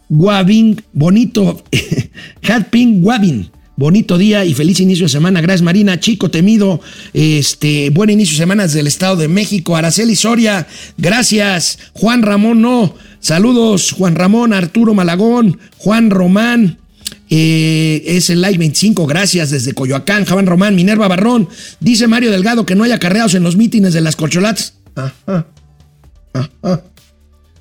[0.10, 1.64] Guavin, bonito,
[2.44, 3.52] Hat Pink, Guavin.
[3.78, 5.40] Bonito día y feliz inicio de semana.
[5.40, 6.00] Gracias, Marina.
[6.00, 6.82] Chico temido.
[7.14, 9.78] Este, buen inicio de semana desde el Estado de México.
[9.78, 11.78] Araceli Soria, gracias.
[11.94, 12.96] Juan Ramón, no.
[13.22, 16.80] Saludos, Juan Ramón, Arturo Malagón, Juan Román.
[17.30, 21.50] Eh, es el Live 25, gracias desde Coyoacán, Juan Román, Minerva Barrón.
[21.80, 24.76] Dice Mario Delgado que no hay acarreados en los mítines de las corcholatas.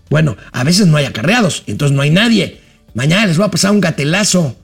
[0.08, 2.60] Bueno, a veces no hay acarreados, entonces no hay nadie.
[2.94, 4.56] Mañana les voy a pasar un gatelazo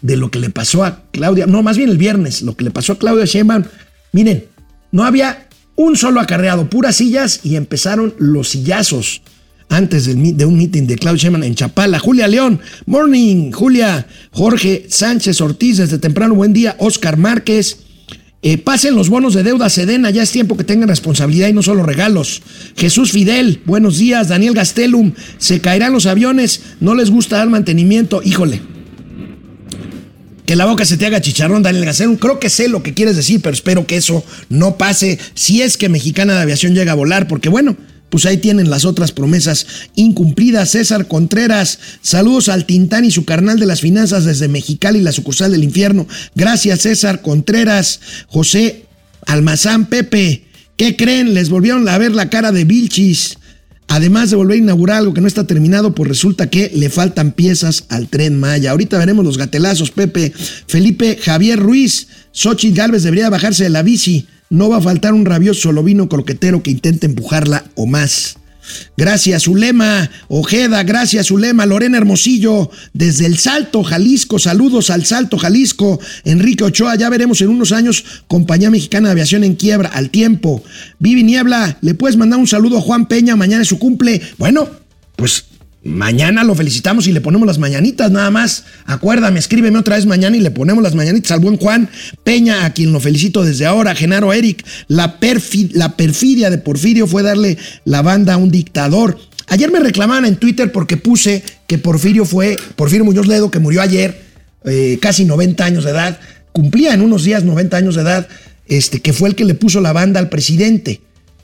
[0.00, 2.70] de lo que le pasó a Claudia, no, más bien el viernes, lo que le
[2.70, 3.64] pasó a Claudia Sheinbaum.
[4.12, 4.46] Miren,
[4.92, 9.22] no había un solo acarreado, puras sillas y empezaron los sillazos
[9.68, 11.98] antes de un meeting de Claudia Sheinbaum en Chapala.
[11.98, 17.78] Julia León, morning, Julia, Jorge Sánchez Ortiz, desde temprano, buen día, Oscar Márquez.
[18.42, 21.62] Eh, pasen los bonos de deuda Sedena, ya es tiempo que tengan responsabilidad y no
[21.62, 22.42] solo regalos.
[22.76, 24.28] Jesús Fidel, buenos días.
[24.28, 28.22] Daniel Gastelum, se caerán los aviones, no les gusta dar mantenimiento.
[28.22, 28.60] Híjole,
[30.46, 32.16] que la boca se te haga chicharrón, Daniel Gastelum.
[32.16, 35.76] Creo que sé lo que quieres decir, pero espero que eso no pase si es
[35.76, 37.76] que Mexicana de Aviación llega a volar, porque bueno,
[38.10, 40.70] pues ahí tienen las otras promesas incumplidas.
[40.70, 45.52] César Contreras, saludos al Tintán y su carnal de las finanzas desde Mexicali, la sucursal
[45.52, 46.06] del infierno.
[46.34, 48.00] Gracias, César Contreras.
[48.28, 48.84] José
[49.26, 50.44] Almazán, Pepe,
[50.76, 51.34] ¿qué creen?
[51.34, 53.38] Les volvieron a ver la cara de Vilchis.
[53.88, 57.32] Además de volver a inaugurar algo que no está terminado, pues resulta que le faltan
[57.32, 58.72] piezas al tren Maya.
[58.72, 60.32] Ahorita veremos los gatelazos, Pepe.
[60.66, 64.26] Felipe Javier Ruiz, Xochitl Galvez debería bajarse de la bici.
[64.50, 68.36] No va a faltar un rabioso lobino croquetero que intente empujarla o más.
[68.96, 70.82] Gracias, Zulema Ojeda.
[70.82, 71.66] Gracias, Zulema.
[71.66, 74.38] Lorena Hermosillo, desde el Salto, Jalisco.
[74.38, 76.00] Saludos al Salto, Jalisco.
[76.24, 79.88] Enrique Ochoa, ya veremos en unos años Compañía Mexicana de Aviación en quiebra.
[79.90, 80.62] Al tiempo.
[80.98, 83.36] Vivi Niebla, ¿le puedes mandar un saludo a Juan Peña?
[83.36, 84.20] Mañana es su cumple.
[84.38, 84.68] Bueno,
[85.16, 85.44] pues
[85.86, 88.64] Mañana lo felicitamos y le ponemos las mañanitas nada más.
[88.86, 91.88] Acuérdame, escríbeme otra vez mañana y le ponemos las mañanitas al buen Juan
[92.24, 93.94] Peña, a quien lo felicito desde ahora.
[93.94, 95.16] Genaro Eric, la,
[95.74, 99.16] la perfidia de Porfirio fue darle la banda a un dictador.
[99.46, 103.80] Ayer me reclamaban en Twitter porque puse que Porfirio fue, Porfirio Muñoz Ledo, que murió
[103.80, 104.20] ayer,
[104.64, 106.18] eh, casi 90 años de edad,
[106.50, 108.28] cumplía en unos días 90 años de edad,
[108.66, 111.00] este, que fue el que le puso la banda al presidente.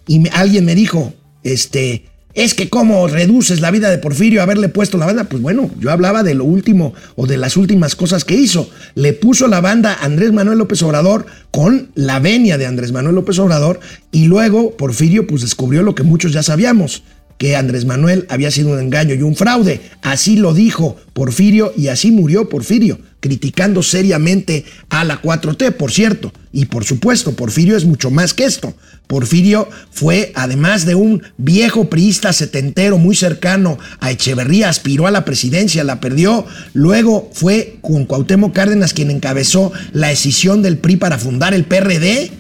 [0.08, 4.98] Y alguien me dijo, este, es que cómo reduces la vida de Porfirio haberle puesto
[4.98, 5.24] la banda.
[5.24, 8.68] Pues bueno, yo hablaba de lo último o de las últimas cosas que hizo.
[8.94, 13.38] Le puso la banda Andrés Manuel López Obrador con la venia de Andrés Manuel López
[13.38, 17.02] Obrador y luego Porfirio pues descubrió lo que muchos ya sabíamos,
[17.42, 19.80] que Andrés Manuel había sido un engaño y un fraude.
[20.00, 26.32] Así lo dijo Porfirio y así murió Porfirio, criticando seriamente a la 4T, por cierto.
[26.52, 28.76] Y por supuesto, Porfirio es mucho más que esto.
[29.08, 35.24] Porfirio fue, además de un viejo priista setentero muy cercano a Echeverría, aspiró a la
[35.24, 36.46] presidencia, la perdió.
[36.74, 42.30] Luego fue con Cuauhtémoc Cárdenas quien encabezó la escisión del PRI para fundar el PRD.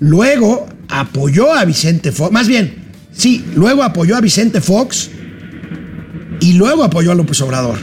[0.00, 2.81] Luego apoyó a Vicente Fox, más bien,
[3.12, 5.10] sí, luego apoyó a Vicente Fox
[6.40, 7.78] y luego apoyó a López Obrador.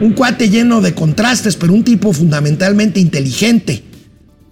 [0.00, 3.82] Un cuate lleno de contrastes, pero un tipo fundamentalmente inteligente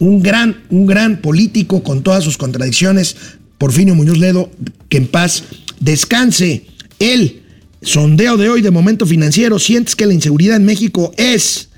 [0.03, 3.15] un gran, un gran político con todas sus contradicciones,
[3.57, 4.51] Porfirio Muñoz Ledo,
[4.89, 5.45] que en paz
[5.79, 6.67] descanse.
[6.99, 7.43] El
[7.83, 11.69] sondeo de hoy de momento financiero, sientes que la inseguridad en México es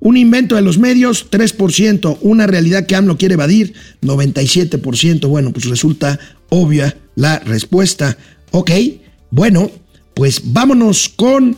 [0.00, 5.28] un invento de los medios, 3%, una realidad que AMLO quiere evadir, 97%.
[5.28, 8.16] Bueno, pues resulta obvia la respuesta.
[8.50, 8.70] Ok,
[9.30, 9.70] bueno,
[10.14, 11.56] pues vámonos con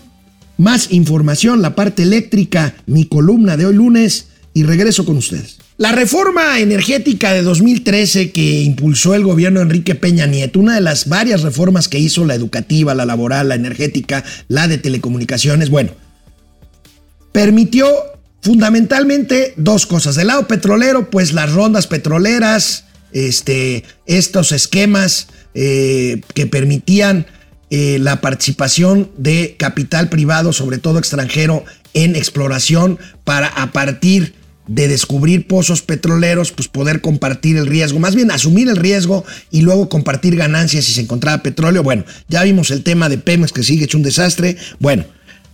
[0.57, 5.59] más información, la parte eléctrica, mi columna de hoy lunes, y regreso con ustedes.
[5.77, 11.09] La reforma energética de 2013 que impulsó el gobierno Enrique Peña Nieto, una de las
[11.09, 15.93] varias reformas que hizo, la educativa, la laboral, la energética, la de telecomunicaciones, bueno,
[17.31, 17.87] permitió
[18.43, 20.17] fundamentalmente dos cosas.
[20.17, 27.27] Del lado petrolero, pues las rondas petroleras, este, estos esquemas eh, que permitían
[27.71, 34.35] eh, la participación de capital privado, sobre todo extranjero, en exploración para a partir
[34.67, 39.63] de descubrir pozos petroleros, pues poder compartir el riesgo, más bien asumir el riesgo y
[39.63, 41.83] luego compartir ganancias si se encontraba petróleo.
[41.83, 44.57] Bueno, ya vimos el tema de Pemex que sigue hecho un desastre.
[44.79, 45.05] Bueno,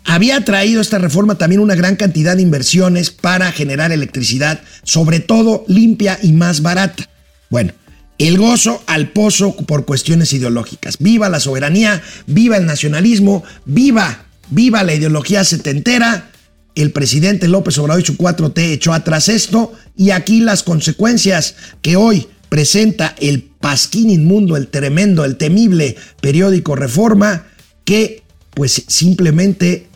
[0.04, 5.64] había traído esta reforma también una gran cantidad de inversiones para generar electricidad, sobre todo
[5.68, 7.08] limpia y más barata.
[7.50, 7.72] Bueno,
[8.18, 10.98] el gozo al pozo por cuestiones ideológicas.
[10.98, 16.30] Viva la soberanía, viva el nacionalismo, viva, viva la ideología setentera
[16.74, 21.96] el presidente López Obrador y su 4T echó atrás esto y aquí las consecuencias que
[21.96, 27.46] hoy presenta el pasquín inmundo, el tremendo, el temible periódico Reforma,
[27.84, 29.86] que pues simplemente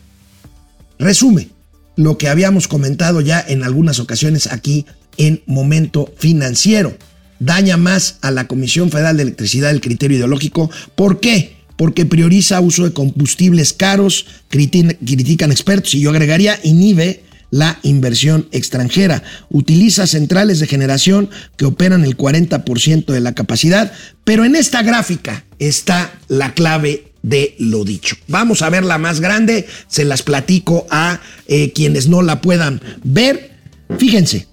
[0.98, 1.50] resume
[1.96, 6.96] lo que habíamos comentado ya en algunas ocasiones aquí en Momento Financiero.
[7.40, 10.70] Daña más a la Comisión Federal de Electricidad el criterio ideológico.
[10.94, 11.58] ¿Por qué?
[11.78, 19.22] porque prioriza uso de combustibles caros, critican expertos y yo agregaría inhibe la inversión extranjera.
[19.48, 23.92] Utiliza centrales de generación que operan el 40% de la capacidad,
[24.24, 28.16] pero en esta gráfica está la clave de lo dicho.
[28.26, 32.80] Vamos a ver la más grande, se las platico a eh, quienes no la puedan
[33.04, 33.52] ver.
[33.98, 34.48] Fíjense,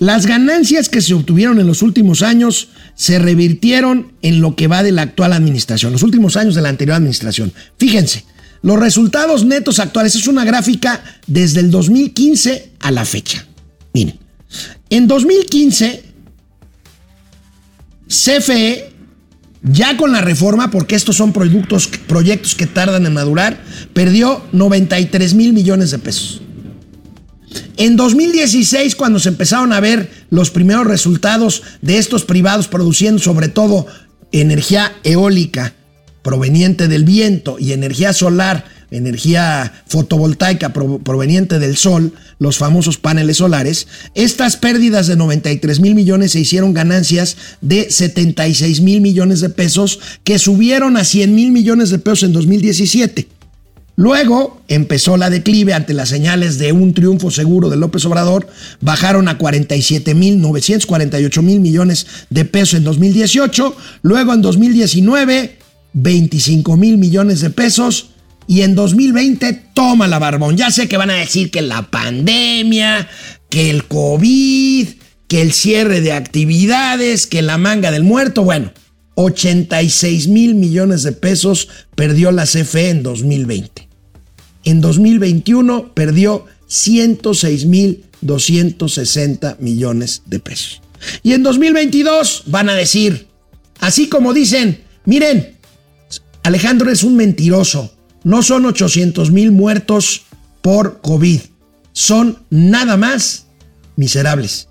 [0.00, 4.82] las ganancias que se obtuvieron en los últimos años se revirtieron en lo que va
[4.82, 7.52] de la actual administración, los últimos años de la anterior administración.
[7.76, 8.24] Fíjense,
[8.62, 13.46] los resultados netos actuales es una gráfica desde el 2015 a la fecha.
[13.92, 14.18] Miren,
[14.88, 16.02] en 2015,
[18.08, 18.92] CFE,
[19.62, 25.34] ya con la reforma, porque estos son productos, proyectos que tardan en madurar, perdió 93
[25.34, 26.40] mil millones de pesos.
[27.76, 33.48] En 2016, cuando se empezaron a ver los primeros resultados de estos privados produciendo sobre
[33.48, 33.86] todo
[34.32, 35.74] energía eólica
[36.22, 43.86] proveniente del viento y energía solar, energía fotovoltaica proveniente del sol, los famosos paneles solares,
[44.14, 50.00] estas pérdidas de 93 mil millones se hicieron ganancias de 76 mil millones de pesos
[50.24, 53.39] que subieron a 100 mil millones de pesos en 2017.
[54.00, 58.46] Luego empezó la declive ante las señales de un triunfo seguro de López Obrador,
[58.80, 65.58] bajaron a 47 mil 948 mil millones de pesos en 2018, luego en 2019
[65.92, 68.12] 25 mil millones de pesos
[68.46, 70.56] y en 2020 toma la barbón.
[70.56, 73.06] Ya sé que van a decir que la pandemia,
[73.50, 74.88] que el COVID,
[75.28, 78.44] que el cierre de actividades, que la manga del muerto.
[78.44, 78.72] Bueno,
[79.16, 83.89] 86 mil millones de pesos perdió la CFE en 2020.
[84.64, 90.82] En 2021 perdió 106 mil 260 millones de pesos.
[91.22, 93.28] Y en 2022 van a decir,
[93.78, 95.56] así como dicen, miren,
[96.42, 97.92] Alejandro es un mentiroso,
[98.24, 100.22] no son 800 mil muertos
[100.62, 101.40] por COVID,
[101.92, 103.46] son nada más
[103.96, 104.69] miserables.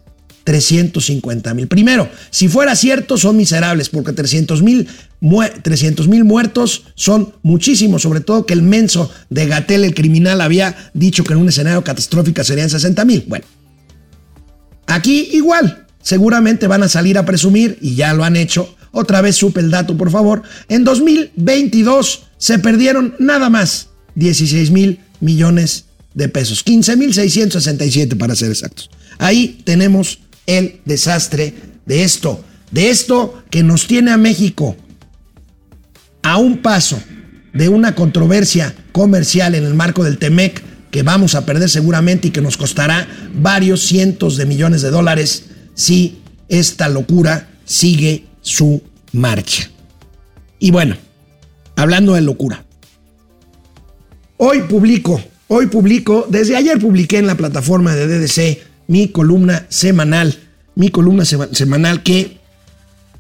[0.50, 1.68] 350 mil.
[1.68, 4.88] Primero, si fuera cierto, son miserables, porque 300 mil
[5.20, 11.34] muertos son muchísimos, sobre todo que el menso de Gatel, el criminal, había dicho que
[11.34, 13.26] en un escenario catastrófico serían 60 mil.
[13.28, 13.46] Bueno,
[14.88, 19.36] aquí igual, seguramente van a salir a presumir, y ya lo han hecho, otra vez
[19.36, 25.86] supe el dato, por favor, en 2022 se perdieron nada más 16 mil millones
[26.16, 28.90] de pesos, 15 mil 667 para ser exactos.
[29.20, 30.18] Ahí tenemos
[30.50, 31.54] el desastre
[31.86, 34.76] de esto, de esto que nos tiene a México
[36.24, 37.00] a un paso
[37.54, 42.32] de una controversia comercial en el marco del TEMEC que vamos a perder seguramente y
[42.32, 45.46] que nos costará varios cientos de millones de dólares
[45.76, 48.82] si esta locura sigue su
[49.12, 49.70] marcha.
[50.58, 50.98] Y bueno,
[51.76, 52.66] hablando de locura,
[54.38, 60.36] hoy publico, hoy publico, desde ayer publiqué en la plataforma de DDC mi columna semanal,
[60.74, 62.40] mi columna semanal que,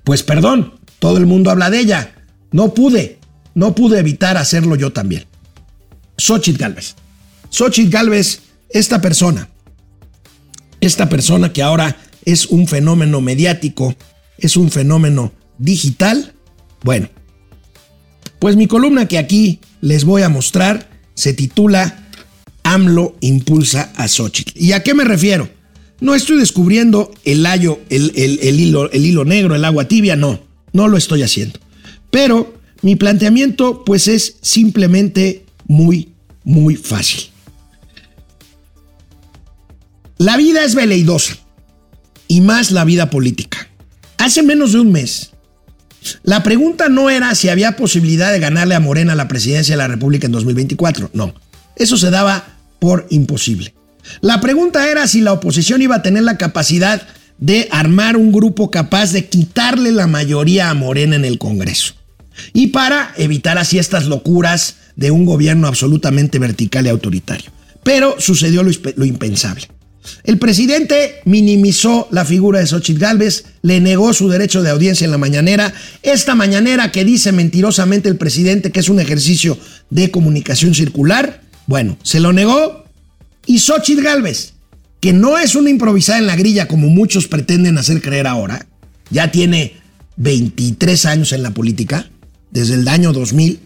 [0.03, 2.15] pues perdón, todo el mundo habla de ella.
[2.51, 3.19] No pude,
[3.53, 5.25] no pude evitar hacerlo yo también.
[6.17, 6.95] Xochitl Galvez.
[7.51, 8.41] Xochitl Galvez,
[8.71, 9.47] esta persona,
[10.81, 13.95] esta persona que ahora es un fenómeno mediático,
[14.39, 16.33] es un fenómeno digital,
[16.81, 17.09] bueno,
[18.39, 22.07] pues mi columna que aquí les voy a mostrar se titula
[22.63, 24.53] AMLO impulsa a Xochitl.
[24.55, 25.58] ¿Y a qué me refiero?
[26.01, 30.39] No estoy descubriendo el, el, hilo, el hilo negro, el agua tibia, no,
[30.71, 31.59] no lo estoy haciendo.
[32.09, 36.09] Pero mi planteamiento pues es simplemente muy,
[36.43, 37.29] muy fácil.
[40.17, 41.37] La vida es veleidosa
[42.27, 43.69] y más la vida política.
[44.17, 45.31] Hace menos de un mes,
[46.23, 49.87] la pregunta no era si había posibilidad de ganarle a Morena la presidencia de la
[49.87, 51.33] República en 2024, no,
[51.75, 53.73] eso se daba por imposible.
[54.21, 57.01] La pregunta era si la oposición iba a tener la capacidad
[57.37, 61.93] de armar un grupo capaz de quitarle la mayoría a Morena en el Congreso.
[62.53, 67.51] Y para evitar así estas locuras de un gobierno absolutamente vertical y autoritario.
[67.83, 69.67] Pero sucedió lo, impensable.
[70.23, 75.11] El presidente minimizó la figura de Xochitl Gálvez, le negó su derecho de audiencia en
[75.11, 75.73] la mañanera.
[76.01, 79.57] Esta mañanera que dice mentirosamente el presidente que es un ejercicio
[79.89, 82.78] de comunicación circular, bueno, se lo negó
[83.49, 84.53] y Xochitl Galvez,
[84.99, 88.67] que no es una improvisada en la grilla como muchos pretenden hacer creer ahora,
[89.09, 89.73] ya tiene
[90.17, 92.11] 23 años en la política,
[92.51, 93.59] desde el año 2000,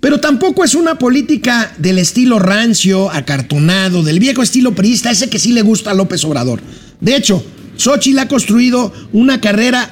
[0.00, 5.38] pero tampoco es una política del estilo rancio, acartonado, del viejo estilo priista, ese que
[5.38, 6.62] sí le gusta a López Obrador.
[6.98, 7.44] De hecho,
[7.76, 9.90] Xochitl ha construido una carrera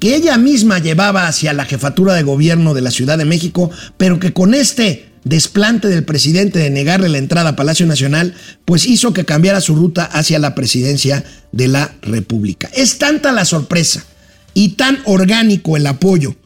[0.00, 4.20] que ella misma llevaba hacia la jefatura de gobierno de la Ciudad de México, pero
[4.20, 9.12] que con este desplante del presidente de negarle la entrada a Palacio Nacional, pues hizo
[9.12, 12.70] que cambiara su ruta hacia la presidencia de la República.
[12.74, 14.04] Es tanta la sorpresa
[14.52, 16.36] y tan orgánico el apoyo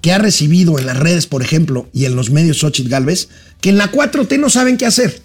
[0.00, 3.28] que ha recibido en las redes, por ejemplo, y en los medios Xochitl Galvez,
[3.60, 5.20] que en la 4T no saben qué hacer.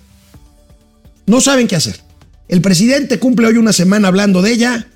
[1.26, 2.00] No saben qué hacer.
[2.48, 4.88] El presidente cumple hoy una semana hablando de ella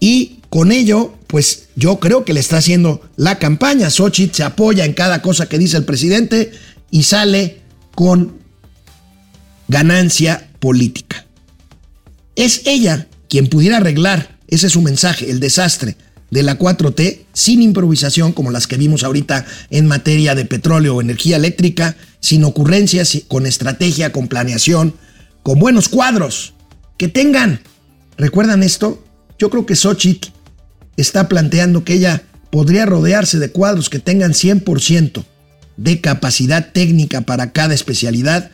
[0.00, 3.90] y con ello, pues yo creo que le está haciendo la campaña.
[3.90, 6.50] Xochitl se apoya en cada cosa que dice el presidente
[6.90, 7.60] y sale
[7.94, 8.38] con
[9.68, 11.26] ganancia política.
[12.36, 15.96] Es ella quien pudiera arreglar, ese es su mensaje, el desastre
[16.30, 21.00] de la 4T sin improvisación como las que vimos ahorita en materia de petróleo o
[21.00, 24.94] energía eléctrica, sin ocurrencias, con estrategia, con planeación,
[25.42, 26.54] con buenos cuadros,
[26.96, 27.60] que tengan.
[28.16, 29.04] ¿Recuerdan esto?
[29.38, 30.28] Yo creo que Xochitl
[30.96, 35.24] está planteando que ella podría rodearse de cuadros que tengan 100%
[35.80, 38.50] de capacidad técnica para cada especialidad,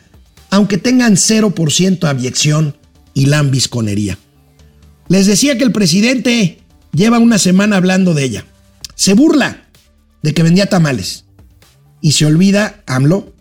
[0.49, 2.77] aunque tengan 0% abyección
[3.13, 4.17] y lambisconería.
[5.09, 6.59] Les decía que el presidente
[6.93, 8.45] lleva una semana hablando de ella.
[8.95, 9.67] Se burla
[10.23, 11.25] de que vendía tamales.
[11.99, 13.33] Y se olvida, AMLO,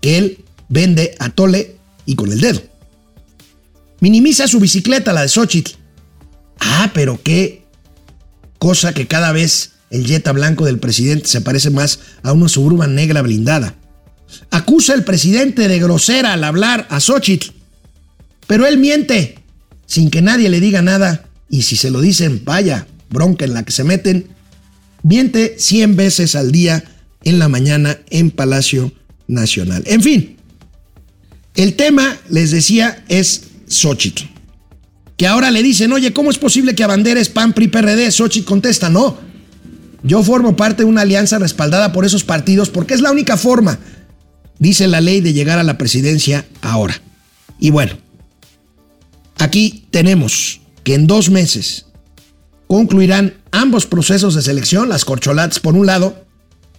[0.00, 1.76] que él vende a tole
[2.06, 2.62] y con el dedo.
[3.98, 5.72] Minimiza su bicicleta, la de Xochitl.
[6.60, 7.64] Ah, pero qué
[8.58, 12.94] cosa que cada vez el Jetta blanco del presidente se parece más a una suburban
[12.94, 13.76] negra blindada.
[14.50, 17.50] Acusa el presidente de grosera al hablar a Xochitl,
[18.46, 19.38] pero él miente
[19.86, 23.64] sin que nadie le diga nada y si se lo dicen, vaya, bronca en la
[23.64, 24.28] que se meten,
[25.02, 26.82] miente 100 veces al día
[27.22, 28.92] en la mañana en Palacio
[29.28, 29.82] Nacional.
[29.84, 30.38] En fin,
[31.54, 34.24] el tema, les decía, es Xochitl.
[35.18, 38.10] Que ahora le dicen, oye, ¿cómo es posible que abanderes PAN, PRI, PRD?
[38.10, 39.31] Xochitl contesta, no.
[40.02, 43.78] Yo formo parte de una alianza respaldada por esos partidos porque es la única forma,
[44.58, 47.00] dice la ley, de llegar a la presidencia ahora.
[47.58, 47.92] Y bueno,
[49.38, 51.86] aquí tenemos que en dos meses
[52.66, 56.24] concluirán ambos procesos de selección, las corcholatas por un lado,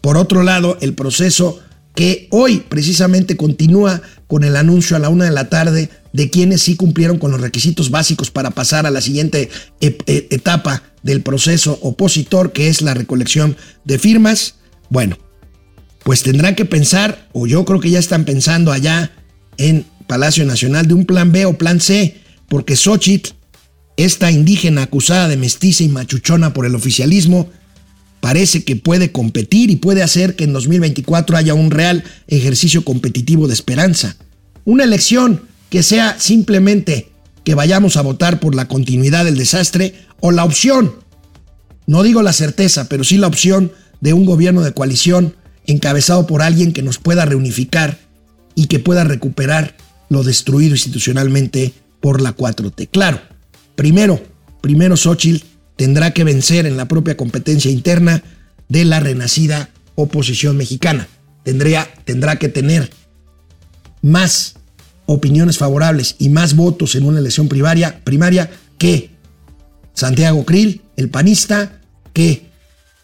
[0.01, 1.61] por otro lado, el proceso
[1.95, 6.61] que hoy precisamente continúa con el anuncio a la una de la tarde de quienes
[6.61, 12.51] sí cumplieron con los requisitos básicos para pasar a la siguiente etapa del proceso opositor,
[12.51, 14.55] que es la recolección de firmas.
[14.89, 15.17] Bueno,
[16.03, 19.11] pues tendrán que pensar, o yo creo que ya están pensando allá
[19.57, 23.31] en Palacio Nacional, de un plan B o plan C, porque Xochitl,
[23.97, 27.49] esta indígena acusada de mestiza y machuchona por el oficialismo,
[28.23, 33.49] parece que puede competir y puede hacer que en 2024 haya un real ejercicio competitivo
[33.49, 34.15] de esperanza.
[34.63, 37.11] Una elección que sea simplemente
[37.43, 40.93] que vayamos a votar por la continuidad del desastre o la opción,
[41.85, 45.35] no digo la certeza, pero sí la opción de un gobierno de coalición
[45.67, 47.99] encabezado por alguien que nos pueda reunificar
[48.55, 49.75] y que pueda recuperar
[50.07, 52.87] lo destruido institucionalmente por la 4T.
[52.89, 53.19] Claro,
[53.75, 54.23] primero,
[54.61, 55.45] primero Xochitl
[55.75, 58.23] tendrá que vencer en la propia competencia interna
[58.69, 61.07] de la renacida oposición mexicana.
[61.43, 62.89] Tendría, tendrá que tener
[64.01, 64.55] más
[65.05, 69.09] opiniones favorables y más votos en una elección primaria, primaria que
[69.93, 71.81] Santiago Krill, el panista,
[72.13, 72.45] que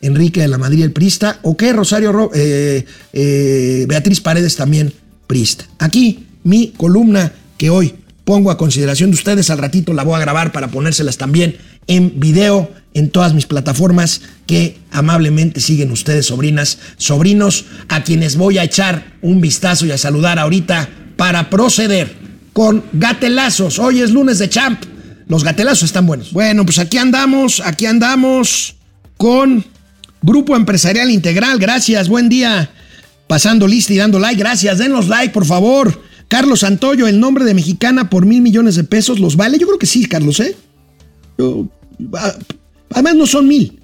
[0.02, 4.94] Enrique de la Madrid, el prista, o que Rosario eh, eh, Beatriz Paredes también
[5.28, 5.66] prista.
[5.78, 10.20] Aquí mi columna que hoy pongo a consideración de ustedes, al ratito la voy a
[10.20, 11.58] grabar para ponérselas también
[11.90, 18.58] en video en todas mis plataformas que amablemente siguen ustedes, sobrinas, sobrinos, a quienes voy
[18.58, 22.16] a echar un vistazo y a saludar ahorita para proceder
[22.54, 23.80] con gatelazos.
[23.80, 24.84] Hoy es lunes de champ.
[25.28, 26.32] Los gatelazos están buenos.
[26.32, 28.76] Bueno, pues aquí andamos, aquí andamos
[29.18, 29.66] con
[30.22, 31.60] Grupo Empresarial Integral.
[31.60, 32.70] Gracias, buen día.
[33.28, 34.40] Pasando lista y dando like.
[34.40, 36.02] Gracias, denos like, por favor.
[36.28, 39.58] Carlos Santoyo, el nombre de mexicana por mil millones de pesos, ¿los vale?
[39.58, 40.56] Yo creo que sí, Carlos, ¿eh?
[42.92, 43.80] Además no son mil.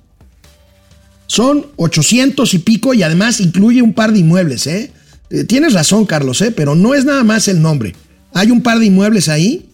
[1.28, 4.92] Son 800 y pico y además incluye un par de inmuebles, ¿eh?
[5.30, 5.44] ¿eh?
[5.44, 6.52] Tienes razón, Carlos, ¿eh?
[6.52, 7.96] Pero no es nada más el nombre.
[8.34, 9.70] Hay un par de inmuebles ahí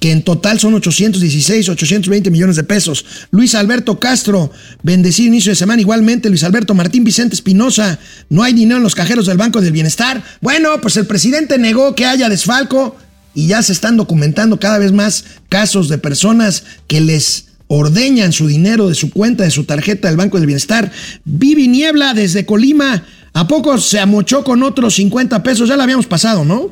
[0.00, 3.06] que en total son 816, 820 millones de pesos.
[3.30, 4.50] Luis Alberto Castro,
[4.82, 5.80] bendecido inicio de semana.
[5.80, 7.98] Igualmente, Luis Alberto Martín Vicente Espinosa,
[8.28, 10.22] no hay dinero en los cajeros del Banco del Bienestar.
[10.42, 12.96] Bueno, pues el presidente negó que haya desfalco
[13.34, 18.46] y ya se están documentando cada vez más casos de personas que les ordeñan su
[18.46, 20.90] dinero de su cuenta, de su tarjeta del Banco del Bienestar.
[21.24, 25.68] Vivi Niebla desde Colima, ¿a poco se amochó con otros 50 pesos?
[25.68, 26.70] Ya lo habíamos pasado, ¿no?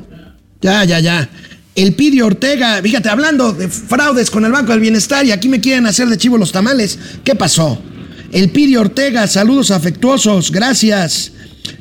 [0.61, 1.29] Ya, ya, ya.
[1.75, 5.59] El Pidio Ortega, fíjate, hablando de fraudes con el Banco del Bienestar y aquí me
[5.59, 6.99] quieren hacer de chivo los tamales.
[7.23, 7.81] ¿Qué pasó?
[8.31, 11.31] El Pidio Ortega, saludos afectuosos, gracias.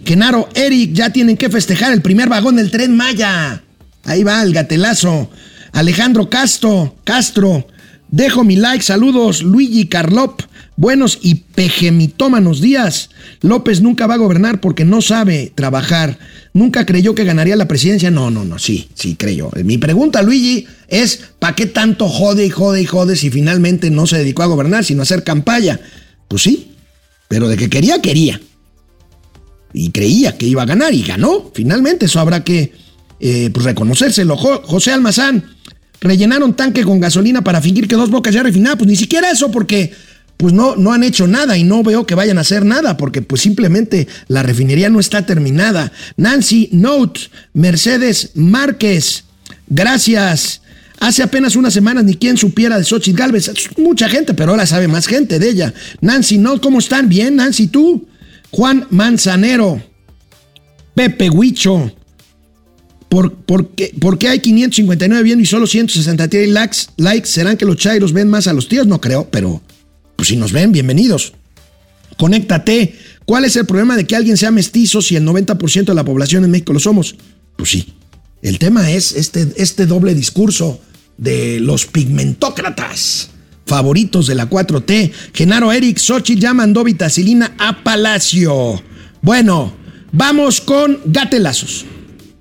[0.04, 3.62] Genaro, Eric, ya tienen que festejar el primer vagón del tren Maya.
[4.04, 5.30] Ahí va el gatelazo.
[5.72, 7.66] Alejandro Castro, Castro,
[8.12, 9.42] dejo mi like, saludos.
[9.42, 10.42] Luigi Carlop,
[10.76, 13.10] buenos y pejemitómanos días.
[13.40, 16.18] López nunca va a gobernar porque no sabe trabajar.
[16.52, 18.12] Nunca creyó que ganaría la presidencia.
[18.12, 19.50] No, no, no, sí, sí creyó.
[19.64, 24.06] Mi pregunta, Luigi, es ¿para qué tanto jode y jode y jode si finalmente no
[24.06, 25.80] se dedicó a gobernar, sino a hacer campaña?
[26.28, 26.72] Pues sí,
[27.26, 28.40] pero de que quería, quería.
[29.72, 31.50] Y creía que iba a ganar y ganó.
[31.54, 32.72] Finalmente, eso habrá que
[33.20, 34.36] eh, pues reconocérselo.
[34.36, 35.56] José Almazán,
[36.02, 38.78] rellenaron tanque con gasolina para fingir que dos bocas ya refinadas.
[38.78, 39.92] Pues ni siquiera eso, porque
[40.36, 43.22] pues no, no han hecho nada y no veo que vayan a hacer nada, porque
[43.22, 45.92] pues simplemente la refinería no está terminada.
[46.16, 47.20] Nancy Note,
[47.54, 49.24] Mercedes Márquez,
[49.68, 50.60] gracias.
[50.98, 53.50] Hace apenas unas semanas ni quien supiera de Xochitl Galvez.
[53.76, 55.74] Mucha gente, pero ahora sabe más gente de ella.
[56.00, 57.08] Nancy Note, ¿cómo están?
[57.08, 58.06] Bien, Nancy, tú.
[58.50, 59.82] Juan Manzanero.
[60.94, 61.90] Pepe Huicho.
[63.12, 67.28] ¿Por, qué, hay 559 viendo y solo 163 likes, likes?
[67.28, 68.86] ¿Serán que los chairos ven más a los tíos?
[68.86, 69.60] No creo, pero
[70.16, 71.34] pues si nos ven, bienvenidos.
[72.16, 72.96] Conéctate.
[73.26, 76.44] ¿Cuál es el problema de que alguien sea mestizo si el 90% de la población
[76.44, 77.16] en México lo somos?
[77.56, 77.92] Pues sí.
[78.40, 80.80] El tema es este, este doble discurso
[81.18, 83.28] de los pigmentócratas.
[83.66, 85.12] favoritos de la 4T.
[85.34, 88.82] Genaro Eric Xochitl ya mandó vitacilina a Palacio.
[89.20, 89.74] Bueno,
[90.12, 91.84] vamos con gatelazos.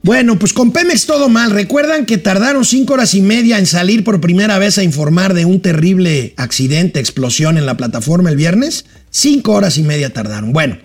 [0.03, 1.51] Bueno, pues con Pemex todo mal.
[1.51, 5.45] Recuerdan que tardaron cinco horas y media en salir por primera vez a informar de
[5.45, 8.85] un terrible accidente, explosión en la plataforma el viernes.
[9.11, 10.53] Cinco horas y media tardaron.
[10.53, 10.79] Bueno,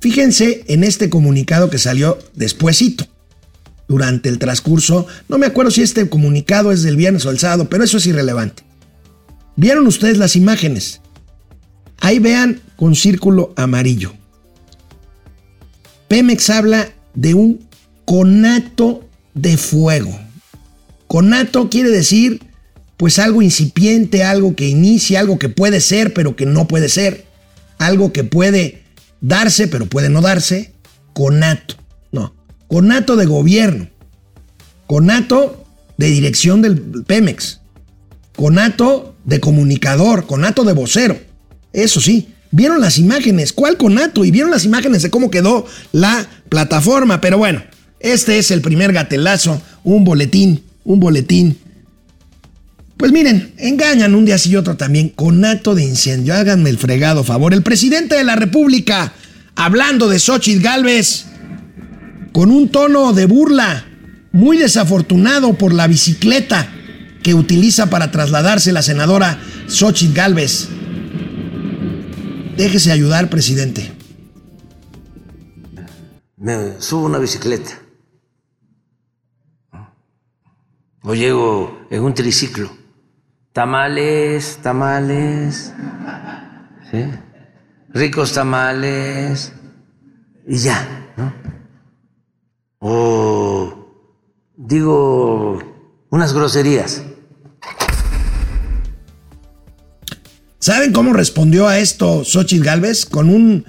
[0.00, 3.06] fíjense en este comunicado que salió despuesito.
[3.88, 7.68] Durante el transcurso, no me acuerdo si este comunicado es del viernes o el sábado,
[7.68, 8.62] pero eso es irrelevante.
[9.56, 11.02] ¿Vieron ustedes las imágenes?
[12.00, 14.14] Ahí vean con círculo amarillo.
[16.08, 17.68] Pemex habla de un
[18.12, 20.14] conato de fuego.
[21.06, 22.42] Conato quiere decir
[22.98, 27.24] pues algo incipiente, algo que inicia, algo que puede ser pero que no puede ser,
[27.78, 28.82] algo que puede
[29.22, 30.74] darse pero puede no darse,
[31.14, 31.76] conato.
[32.10, 32.34] No,
[32.68, 33.88] conato de gobierno,
[34.86, 35.64] conato
[35.96, 37.60] de dirección del Pemex,
[38.36, 41.18] conato de comunicador, conato de vocero.
[41.72, 44.22] Eso sí, vieron las imágenes, ¿cuál conato?
[44.26, 47.62] Y vieron las imágenes de cómo quedó la plataforma, pero bueno,
[48.02, 51.56] este es el primer gatelazo, un boletín, un boletín.
[52.96, 56.34] Pues miren, engañan un día sí y otro también, conato de incendio.
[56.34, 57.54] Háganme el fregado favor.
[57.54, 59.12] El presidente de la República,
[59.54, 61.26] hablando de Xochitl Galvez,
[62.32, 63.86] con un tono de burla,
[64.32, 66.68] muy desafortunado por la bicicleta
[67.22, 70.68] que utiliza para trasladarse la senadora Xochitl Galvez.
[72.56, 73.92] Déjese ayudar, presidente.
[76.36, 77.81] Me subo una bicicleta
[81.02, 82.70] o llego en un triciclo.
[83.52, 85.72] Tamales, tamales,
[87.92, 89.52] ricos tamales,
[90.46, 91.34] y ya, ¿no?
[92.78, 94.12] O
[94.56, 97.02] digo unas groserías.
[100.58, 103.04] ¿Saben cómo respondió a esto Xochitl Galvez?
[103.04, 103.66] Con un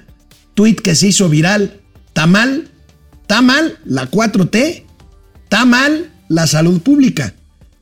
[0.54, 1.82] tuit que se hizo viral.
[2.08, 2.70] ¿Está mal?
[3.22, 4.86] ¿Está mal la 4T?
[5.44, 7.34] ¿Está mal la salud pública?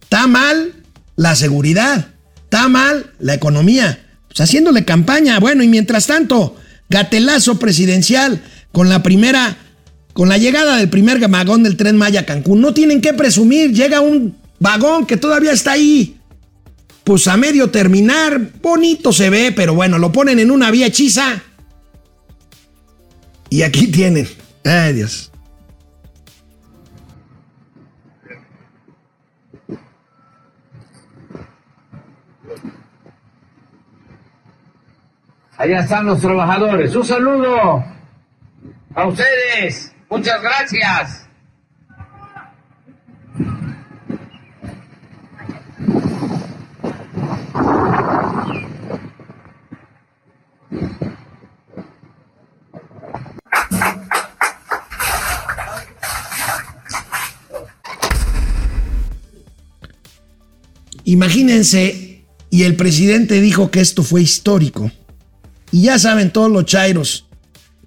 [0.01, 0.73] ¿Está mal
[1.15, 2.07] la seguridad?
[2.43, 4.05] ¿Está mal la economía?
[4.27, 5.39] Pues haciéndole campaña.
[5.39, 6.55] Bueno, y mientras tanto,
[6.89, 8.41] gatelazo presidencial
[8.71, 9.57] con la primera,
[10.13, 12.61] con la llegada del primer vagón del tren Maya Cancún.
[12.61, 16.17] No tienen que presumir, llega un vagón que todavía está ahí
[17.03, 21.41] pues a medio terminar, bonito se ve, pero bueno, lo ponen en una vía hechiza.
[23.49, 24.27] Y aquí tienen.
[24.63, 25.30] Ay, Dios.
[35.61, 36.95] Allá están los trabajadores.
[36.95, 37.85] Un saludo
[38.95, 39.93] a ustedes.
[40.09, 41.27] Muchas gracias.
[61.03, 64.89] Imagínense, y el presidente dijo que esto fue histórico.
[65.71, 67.25] Y ya saben todos los chairos.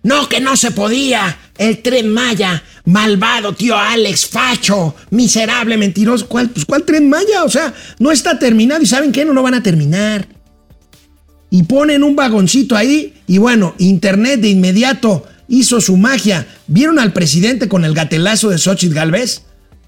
[0.03, 1.39] No, que no se podía.
[1.57, 6.29] El tren Maya, malvado tío Alex, facho, miserable, mentiroso.
[6.29, 7.45] ¿Cuál, pues, ¿cuál tren Maya?
[7.45, 9.25] O sea, no está terminado y ¿saben qué?
[9.25, 10.29] No lo van a terminar.
[11.51, 16.47] Y ponen un vagoncito ahí y bueno, Internet de inmediato hizo su magia.
[16.67, 19.43] ¿Vieron al presidente con el gatelazo de Xochitl Galvez?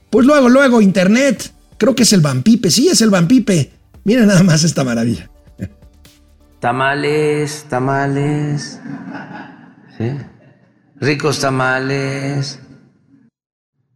[0.08, 1.52] Pues luego, luego, Internet.
[1.78, 2.70] Creo que es el Vampipe.
[2.70, 3.72] Sí, es el Vampipe.
[4.04, 5.28] Miren nada más esta maravilla.
[6.66, 8.80] Tamales, tamales,
[10.96, 12.58] ricos tamales,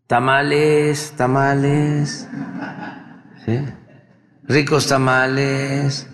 [0.06, 2.28] tamales, tamales,
[4.44, 6.06] ricos tamales,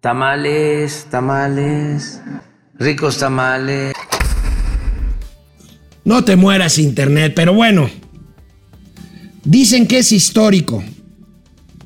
[0.00, 2.22] tamales, tamales,
[2.78, 3.92] ricos tamales.
[6.02, 7.90] No te mueras, Internet, pero bueno.
[9.44, 10.82] Dicen que es histórico.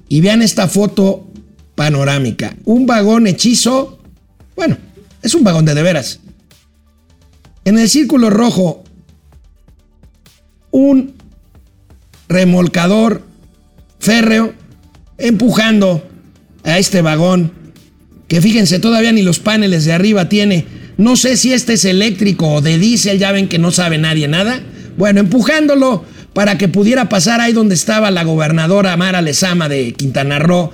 [0.09, 1.34] Y vean esta foto
[1.75, 2.55] panorámica.
[2.65, 3.99] Un vagón hechizo.
[4.57, 4.77] Bueno,
[5.23, 6.21] es un vagón de de veras.
[7.65, 8.85] En el círculo rojo,
[10.71, 11.15] un
[12.29, 13.23] remolcador
[13.99, 14.55] férreo
[15.19, 16.07] empujando
[16.65, 17.53] a este vagón.
[18.29, 20.67] Que fíjense, todavía ni los paneles de arriba tiene.
[20.97, 24.29] No sé si este es eléctrico o de diésel, ya ven que no sabe nadie
[24.29, 24.61] nada.
[24.97, 26.05] Bueno, empujándolo
[26.35, 30.73] para que pudiera pasar ahí donde estaba la gobernadora Mara Lezama de Quintana Roo,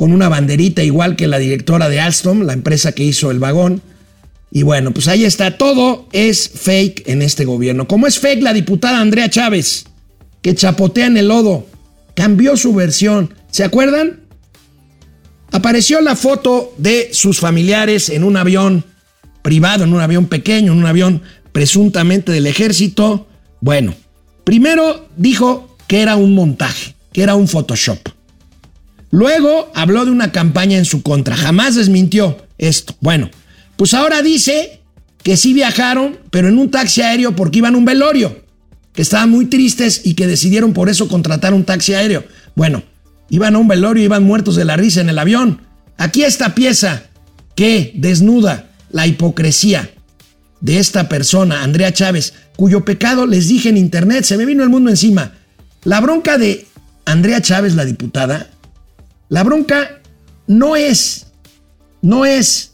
[0.00, 3.82] con una banderita igual que la directora de Alstom, la empresa que hizo el vagón.
[4.50, 7.86] Y bueno, pues ahí está, todo es fake en este gobierno.
[7.86, 9.84] Como es fake la diputada Andrea Chávez,
[10.40, 11.66] que chapotea en el lodo,
[12.14, 13.34] cambió su versión.
[13.50, 14.20] ¿Se acuerdan?
[15.52, 18.86] apareció la foto de sus familiares en un avión
[19.42, 21.20] privado, en un avión pequeño, en un avión
[21.52, 23.28] presuntamente del ejército.
[23.60, 23.94] Bueno,
[24.44, 27.98] primero dijo que era un montaje, que era un Photoshop.
[29.10, 32.94] Luego habló de una campaña en su contra, jamás desmintió esto.
[33.00, 33.30] Bueno,
[33.76, 34.80] pues ahora dice
[35.22, 38.44] que sí viajaron, pero en un taxi aéreo porque iban a un velorio,
[38.92, 42.24] que estaban muy tristes y que decidieron por eso contratar un taxi aéreo.
[42.54, 42.82] Bueno,
[43.28, 45.62] iban a un velorio, iban muertos de la risa en el avión.
[45.96, 47.04] Aquí esta pieza
[47.54, 49.90] que desnuda la hipocresía
[50.60, 54.68] de esta persona, Andrea Chávez, cuyo pecado les dije en internet, se me vino el
[54.70, 55.32] mundo encima.
[55.84, 56.66] La bronca de
[57.04, 58.50] Andrea Chávez, la diputada,
[59.30, 60.00] la bronca
[60.46, 61.28] no es,
[62.02, 62.72] no es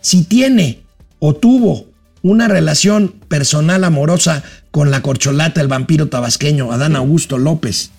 [0.00, 0.82] si tiene
[1.20, 1.86] o tuvo
[2.22, 7.90] una relación personal amorosa con la corcholata, el vampiro tabasqueño, Adán Augusto López.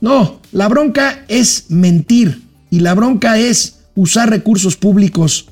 [0.00, 5.48] No, la bronca es mentir y la bronca es usar recursos públicos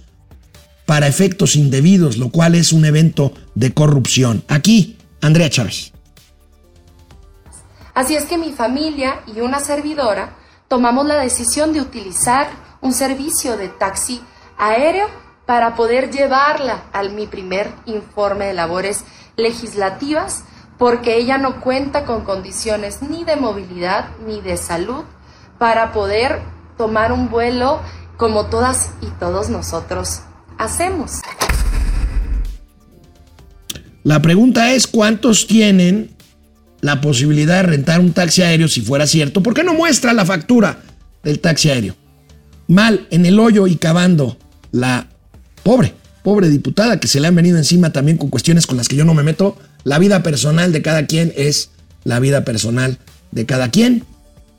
[0.86, 4.42] para efectos indebidos, lo cual es un evento de corrupción.
[4.48, 5.92] Aquí, Andrea Chávez.
[7.94, 10.38] Así es que mi familia y una servidora
[10.72, 12.48] tomamos la decisión de utilizar
[12.80, 14.22] un servicio de taxi
[14.56, 15.06] aéreo
[15.44, 19.04] para poder llevarla al mi primer informe de labores
[19.36, 20.44] legislativas
[20.78, 25.04] porque ella no cuenta con condiciones ni de movilidad ni de salud
[25.58, 26.40] para poder
[26.78, 27.82] tomar un vuelo
[28.16, 30.22] como todas y todos nosotros
[30.56, 31.20] hacemos.
[34.04, 36.16] La pregunta es cuántos tienen
[36.82, 39.42] la posibilidad de rentar un taxi aéreo si fuera cierto.
[39.42, 40.82] ¿Por qué no muestra la factura
[41.22, 41.94] del taxi aéreo?
[42.66, 44.36] Mal, en el hoyo y cavando
[44.72, 45.08] la
[45.62, 48.96] pobre, pobre diputada que se le han venido encima también con cuestiones con las que
[48.96, 49.56] yo no me meto.
[49.84, 51.70] La vida personal de cada quien es
[52.04, 52.98] la vida personal
[53.30, 54.04] de cada quien.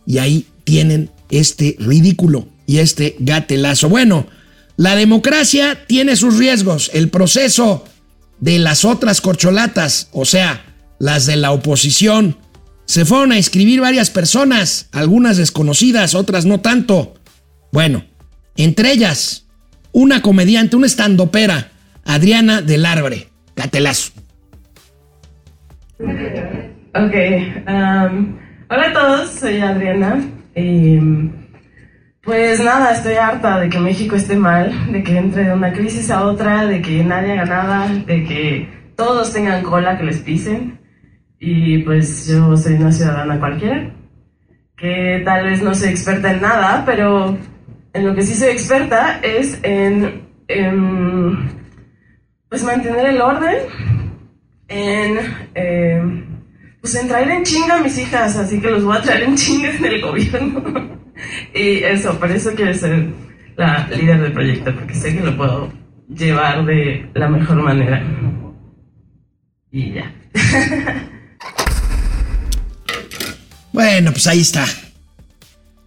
[0.05, 3.89] Y ahí tienen este ridículo y este gatelazo.
[3.89, 4.27] Bueno,
[4.77, 6.89] la democracia tiene sus riesgos.
[6.93, 7.83] El proceso
[8.39, 10.72] de las otras corcholatas, o sea,
[11.03, 12.37] las de la oposición,
[12.85, 17.15] se fueron a inscribir varias personas, algunas desconocidas, otras no tanto.
[17.73, 18.05] Bueno,
[18.55, 19.45] entre ellas,
[19.91, 21.71] una comediante, una estandopera,
[22.05, 24.13] Adriana del Arbre, gatelazo.
[25.99, 27.15] Ok,
[27.67, 28.37] um,
[28.69, 30.23] hola a todos, soy Adriana.
[30.55, 30.99] Y,
[32.21, 36.09] pues nada, estoy harta de que México esté mal, de que entre de una crisis
[36.09, 40.81] a otra, de que nadie haga nada, de que todos tengan cola que les pisen.
[41.45, 43.93] Y pues yo soy una ciudadana cualquiera,
[44.77, 47.37] que tal vez no soy experta en nada, pero
[47.91, 51.49] en lo que sí soy experta es en, en
[52.47, 53.57] pues mantener el orden,
[54.69, 55.17] en
[55.53, 56.01] eh,
[56.79, 59.35] pues en traer en chinga a mis hijas, así que los voy a traer en
[59.35, 60.63] chinga en el gobierno.
[61.53, 63.09] y eso, por eso quiero ser
[63.57, 65.69] la líder del proyecto, porque sé que lo puedo
[66.07, 68.01] llevar de la mejor manera.
[69.71, 70.09] Y ya.
[73.73, 74.65] Bueno, pues ahí está.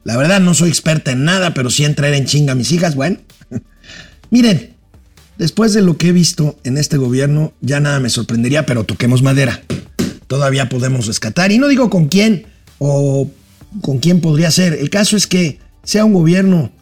[0.03, 2.73] La verdad no soy experta en nada, pero sí en traer en chinga a mis
[2.73, 2.97] hijas.
[2.97, 3.19] Bueno,
[4.31, 4.75] miren,
[5.39, 9.23] después de lo que he visto en este gobierno, ya nada me sorprendería, pero toquemos
[9.23, 9.63] madera.
[10.27, 11.53] Todavía podemos rescatar.
[11.53, 12.47] Y no digo con quién
[12.79, 13.31] o
[13.81, 14.75] con quién podría ser.
[14.75, 16.73] El caso es que sea un gobierno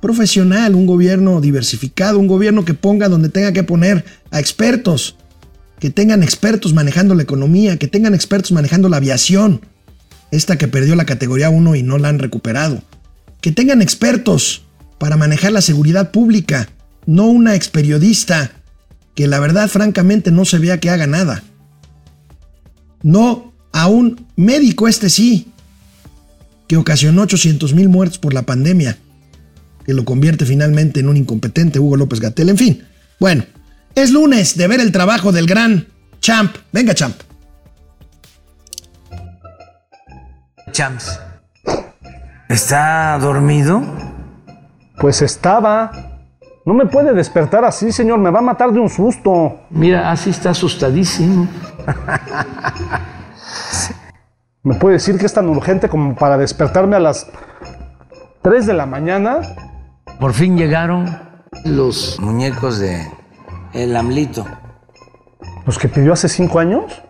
[0.00, 5.16] profesional, un gobierno diversificado, un gobierno que ponga donde tenga que poner a expertos,
[5.80, 9.60] que tengan expertos manejando la economía, que tengan expertos manejando la aviación,
[10.30, 12.82] esta que perdió la categoría 1 y no la han recuperado.
[13.40, 14.62] Que tengan expertos
[14.98, 16.68] para manejar la seguridad pública,
[17.06, 18.52] no una experiodista
[19.14, 21.42] que la verdad francamente no se vea que haga nada.
[23.02, 25.48] No a un médico este sí,
[26.68, 28.96] que ocasionó 800 mil muertos por la pandemia,
[29.84, 32.50] que lo convierte finalmente en un incompetente Hugo López Gatel.
[32.50, 32.82] En fin,
[33.18, 33.44] bueno,
[33.94, 35.88] es lunes de ver el trabajo del gran
[36.20, 36.54] Champ.
[36.72, 37.16] Venga, Champ.
[40.70, 41.20] Champs.
[42.48, 43.82] ¿Está dormido?
[45.00, 45.90] Pues estaba.
[46.64, 48.18] No me puede despertar así, señor.
[48.18, 49.60] Me va a matar de un susto.
[49.70, 51.48] Mira, así está asustadísimo.
[54.62, 57.30] ¿Me puede decir que es tan urgente como para despertarme a las
[58.42, 59.40] 3 de la mañana?
[60.18, 61.18] Por fin llegaron
[61.64, 63.10] los muñecos de
[63.72, 64.44] el Amlito.
[65.64, 67.02] ¿Los que pidió hace 5 años?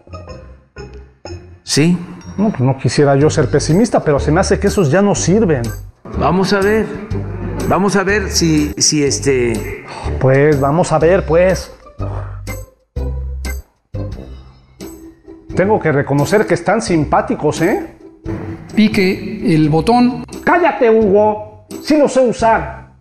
[1.64, 1.98] Sí.
[2.41, 5.14] No, pues no quisiera yo ser pesimista, pero se me hace que esos ya no
[5.14, 5.61] sirven.
[6.18, 6.86] Vamos a ver.
[7.68, 9.84] Vamos a ver si, si este.
[10.18, 11.70] Pues, vamos a ver, pues.
[15.55, 17.99] Tengo que reconocer que están simpáticos, ¿eh?
[18.74, 20.24] Pique el botón.
[20.43, 21.66] ¡Cállate, Hugo!
[21.82, 22.95] Sí lo sé usar.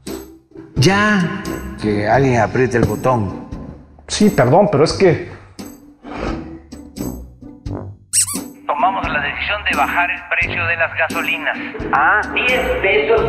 [0.75, 1.43] Ya,
[1.81, 3.47] que alguien apriete el botón.
[4.05, 5.38] Sí, perdón, pero es que...
[9.79, 11.57] bajar el precio de las gasolinas
[11.93, 13.21] a 10 pesos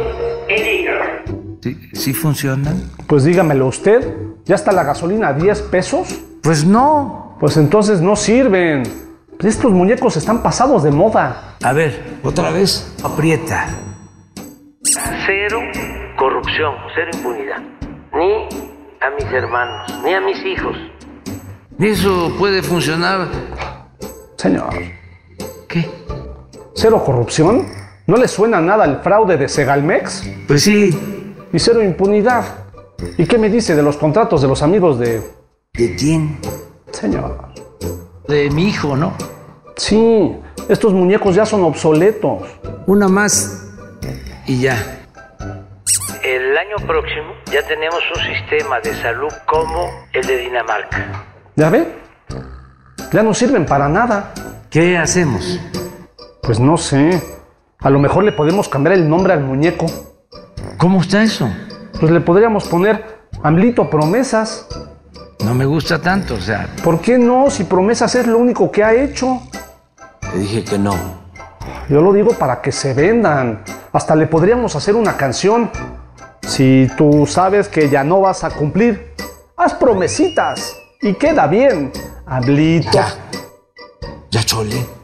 [0.48, 1.60] el litro.
[1.62, 2.90] ¿Sí, sí funcionan?
[3.06, 6.20] Pues dígamelo usted, ¿ya está la gasolina a 10 pesos?
[6.42, 7.36] Pues no.
[7.38, 8.82] Pues entonces no sirven.
[9.38, 11.56] Estos muñecos están pasados de moda.
[11.62, 13.68] A ver, otra vez, aprieta.
[15.26, 15.60] Cero
[16.18, 17.62] corrupción, cero impunidad.
[18.12, 18.48] Ni
[19.00, 20.76] a mis hermanos, ni a mis hijos.
[21.78, 23.28] Eso puede funcionar.
[24.36, 24.99] Señor.
[26.74, 27.66] ¿Cero corrupción?
[28.06, 30.28] ¿No le suena nada el fraude de Segalmex?
[30.46, 31.34] Pues sí.
[31.52, 32.44] Y cero impunidad.
[33.18, 35.20] ¿Y qué me dice de los contratos de los amigos de...
[35.72, 36.38] ¿De quién?
[36.92, 37.48] Señor.
[38.28, 39.14] De mi hijo, ¿no?
[39.76, 40.36] Sí,
[40.68, 42.42] estos muñecos ya son obsoletos.
[42.86, 43.68] Una más
[44.46, 45.06] y ya.
[46.22, 51.24] El año próximo ya tenemos un sistema de salud como el de Dinamarca.
[51.56, 51.86] ¿Ya ve?
[53.12, 54.32] Ya no sirven para nada.
[54.70, 55.58] ¿Qué hacemos?
[56.42, 57.22] Pues no sé.
[57.78, 59.86] A lo mejor le podemos cambiar el nombre al muñeco.
[60.76, 61.48] ¿Cómo está eso?
[61.98, 64.66] Pues le podríamos poner Amlito Promesas.
[65.44, 66.68] No me gusta tanto, o sea.
[66.84, 67.50] ¿Por qué no?
[67.50, 69.40] Si Promesas es lo único que ha hecho.
[70.20, 70.94] Te dije que no.
[71.88, 73.64] Yo lo digo para que se vendan.
[73.92, 75.70] Hasta le podríamos hacer una canción.
[76.42, 79.14] Si tú sabes que ya no vas a cumplir,
[79.56, 81.92] haz promesitas y queda bien.
[82.26, 82.90] Hablito.
[82.92, 83.14] Ya.
[84.30, 84.99] Ya chole.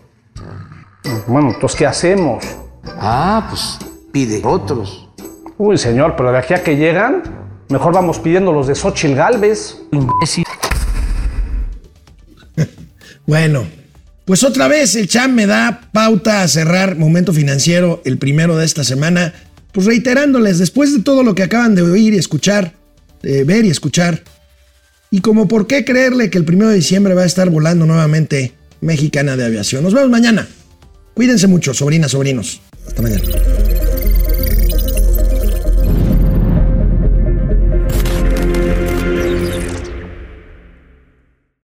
[1.27, 2.45] Bueno, entonces, ¿qué hacemos?
[2.85, 3.79] Ah, pues
[4.13, 5.09] pide otros.
[5.59, 7.23] Uy, señor, pero de aquí a que llegan,
[7.69, 9.77] mejor vamos pidiendo los de Xochitl Galvez.
[9.91, 10.45] Imbécil.
[13.27, 13.67] bueno,
[14.25, 18.65] pues otra vez el Cham me da pauta a cerrar Momento Financiero el primero de
[18.65, 19.35] esta semana.
[19.73, 22.75] Pues reiterándoles, después de todo lo que acaban de oír y escuchar,
[23.23, 24.23] de ver y escuchar,
[25.11, 28.55] y como por qué creerle que el primero de diciembre va a estar volando nuevamente
[28.81, 29.83] Mexicana de Aviación.
[29.83, 30.47] Nos vemos mañana.
[31.17, 32.61] Cuídense mucho, sobrinas, sobrinos.
[32.87, 33.23] Hasta mañana.